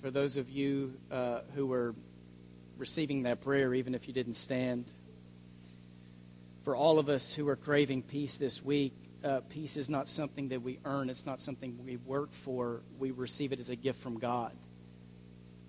for 0.00 0.10
those 0.10 0.36
of 0.36 0.50
you 0.50 0.94
uh, 1.10 1.40
who 1.54 1.66
were 1.66 1.94
receiving 2.76 3.22
that 3.22 3.40
prayer, 3.40 3.72
even 3.74 3.94
if 3.94 4.06
you 4.06 4.14
didn't 4.14 4.34
stand, 4.34 4.92
for 6.62 6.76
all 6.76 6.98
of 6.98 7.08
us 7.08 7.34
who 7.34 7.48
are 7.48 7.56
craving 7.56 8.02
peace 8.02 8.36
this 8.36 8.62
week, 8.62 8.94
uh, 9.24 9.40
peace 9.48 9.76
is 9.76 9.88
not 9.88 10.08
something 10.08 10.48
that 10.48 10.62
we 10.62 10.78
earn. 10.84 11.08
It's 11.08 11.26
not 11.26 11.40
something 11.40 11.78
we 11.84 11.96
work 11.96 12.32
for. 12.32 12.82
We 12.98 13.10
receive 13.12 13.52
it 13.52 13.60
as 13.60 13.70
a 13.70 13.76
gift 13.76 14.00
from 14.00 14.18
God. 14.18 14.52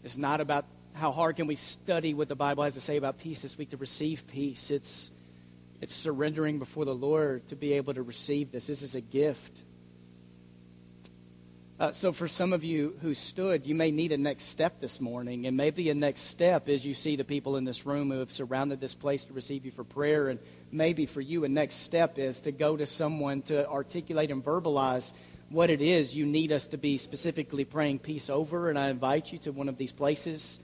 It's 0.04 0.18
not 0.18 0.42
about 0.42 0.66
how 0.94 1.12
hard 1.12 1.36
can 1.36 1.48
we 1.48 1.56
study 1.56 2.14
what 2.14 2.28
the 2.28 2.36
Bible 2.36 2.64
has 2.64 2.76
to 2.76 2.82
say 2.82 2.98
about 2.98 3.18
peace 3.18 3.42
this 3.42 3.58
week 3.58 3.70
to 3.70 3.78
receive 3.78 4.28
peace. 4.28 4.72
It's 4.72 5.12
it's 5.82 5.94
surrendering 5.94 6.60
before 6.60 6.86
the 6.86 6.96
Lord 6.96 7.46
to 7.48 7.58
be 7.58 7.74
able 7.74 7.94
to 7.94 8.04
receive 8.04 8.52
this. 8.52 8.68
This 8.68 8.82
is 8.82 8.96
a 8.96 9.02
gift. 9.02 9.60
Uh, 11.78 11.92
so, 11.92 12.14
for 12.14 12.28
some 12.28 12.54
of 12.54 12.64
you 12.64 12.96
who 13.02 13.14
stood, 13.14 13.66
you 13.66 13.76
may 13.76 13.92
need 13.92 14.14
a 14.14 14.18
next 14.18 14.46
step 14.46 14.80
this 14.80 15.02
morning. 15.02 15.46
And 15.46 15.58
maybe 15.58 15.90
a 15.90 15.94
next 15.94 16.22
step 16.22 16.70
is 16.70 16.86
you 16.86 16.94
see 16.94 17.18
the 17.18 17.26
people 17.26 17.58
in 17.58 17.66
this 17.66 17.86
room 17.86 18.12
who 18.12 18.20
have 18.20 18.32
surrounded 18.32 18.80
this 18.80 18.96
place 18.96 19.26
to 19.26 19.34
receive 19.34 19.66
you 19.66 19.72
for 19.72 19.84
prayer. 19.84 20.30
And 20.30 20.40
maybe 20.72 21.06
for 21.06 21.20
you, 21.20 21.44
a 21.44 21.50
next 21.50 21.76
step 21.76 22.18
is 22.18 22.42
to 22.42 22.54
go 22.54 22.78
to 22.78 22.86
someone 22.86 23.42
to 23.44 23.68
articulate 23.68 24.32
and 24.32 24.42
verbalize 24.42 25.14
what 25.50 25.70
it 25.70 25.82
is 25.82 26.16
you 26.16 26.26
need 26.26 26.52
us 26.52 26.68
to 26.68 26.78
be 26.78 26.98
specifically 26.98 27.66
praying 27.66 28.00
peace 28.00 28.30
over. 28.30 28.70
And 28.70 28.80
I 28.80 28.90
invite 28.90 29.34
you 29.34 29.40
to 29.40 29.52
one 29.52 29.68
of 29.68 29.78
these 29.78 29.92
places. 29.92 30.62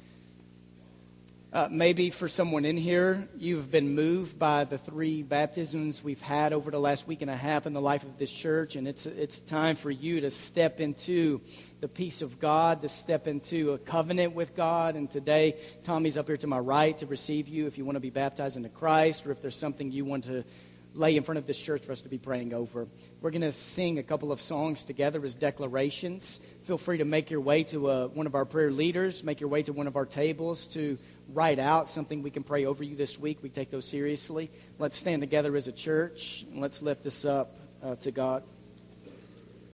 Uh, 1.52 1.68
maybe 1.72 2.12
for 2.12 2.28
someone 2.28 2.64
in 2.64 2.78
here, 2.78 3.28
you've 3.36 3.72
been 3.72 3.96
moved 3.96 4.38
by 4.38 4.66
the 4.66 4.78
three 4.78 5.24
baptisms 5.24 6.04
we've 6.04 6.22
had 6.22 6.54
over 6.54 6.70
the 6.70 6.80
last 6.80 7.08
week 7.08 7.24
and 7.24 7.32
a 7.32 7.36
half 7.36 7.66
in 7.66 7.74
the 7.74 7.82
life 7.82 8.04
of 8.04 8.20
this 8.20 8.30
church, 8.30 8.76
and 8.76 8.88
it's, 8.88 9.08
it's 9.08 9.40
time 9.40 9.76
for 9.76 9.90
you 9.90 10.22
to 10.22 10.30
step 10.30 10.80
into 10.80 11.42
the 11.80 11.88
peace 11.88 12.22
of 12.22 12.40
God, 12.40 12.84
to 12.84 12.88
step 12.88 13.26
into 13.26 13.72
a 13.72 13.80
covenant 13.80 14.36
with 14.36 14.56
God. 14.56 14.96
And 14.96 15.10
today, 15.10 15.58
Tommy's 15.84 16.20
up 16.20 16.28
here 16.28 16.38
to 16.38 16.46
my 16.46 16.60
right 16.60 16.96
to 17.00 17.08
receive 17.08 17.48
you 17.48 17.66
if 17.66 17.80
you 17.80 17.86
want 17.86 17.96
to 17.96 18.00
be 18.00 18.12
baptized 18.12 18.56
into 18.56 18.70
Christ, 18.70 19.26
or 19.26 19.32
if 19.32 19.42
there's 19.42 19.58
something 19.58 19.92
you 19.92 20.06
want 20.06 20.26
to 20.26 20.44
lay 20.96 21.16
in 21.16 21.24
front 21.24 21.38
of 21.38 21.46
this 21.46 21.60
church 21.60 21.84
for 21.84 21.92
us 21.92 22.02
to 22.02 22.10
be 22.10 22.18
praying 22.18 22.54
over. 22.54 22.88
We're 23.22 23.32
going 23.32 23.42
to 23.42 23.52
sing 23.52 24.00
a 24.00 24.04
couple 24.04 24.32
of 24.32 24.42
songs 24.42 24.84
together 24.84 25.24
as 25.24 25.36
declarations. 25.36 26.42
Feel 26.64 26.78
free 26.78 26.98
to 26.98 27.06
make 27.06 27.30
your 27.30 27.42
way 27.42 27.64
to 27.66 27.90
uh, 27.90 28.08
one 28.08 28.26
of 28.26 28.36
our 28.36 28.46
prayer 28.46 28.72
leaders, 28.72 29.24
make 29.24 29.40
your 29.40 29.50
way 29.50 29.64
to 29.64 29.74
one 29.74 29.88
of 29.88 29.96
our 29.96 30.06
tables 30.06 30.66
to 30.68 30.98
write 31.34 31.60
out 31.60 31.90
something 31.90 32.24
we 32.24 32.32
can 32.32 32.44
pray 32.44 32.66
over 32.66 32.84
you 32.84 32.96
this 32.96 33.20
week. 33.20 33.40
We 33.42 33.50
take 33.50 33.72
those 33.72 33.88
seriously. 33.88 34.50
Let's 34.78 34.98
stand 34.98 35.22
together 35.22 35.56
as 35.56 35.68
a 35.68 35.72
church 35.72 36.46
and 36.50 36.62
let's 36.62 36.82
lift 36.82 37.04
this 37.04 37.26
up 37.26 37.58
uh, 37.84 37.96
to 37.96 38.12
God. 38.12 38.44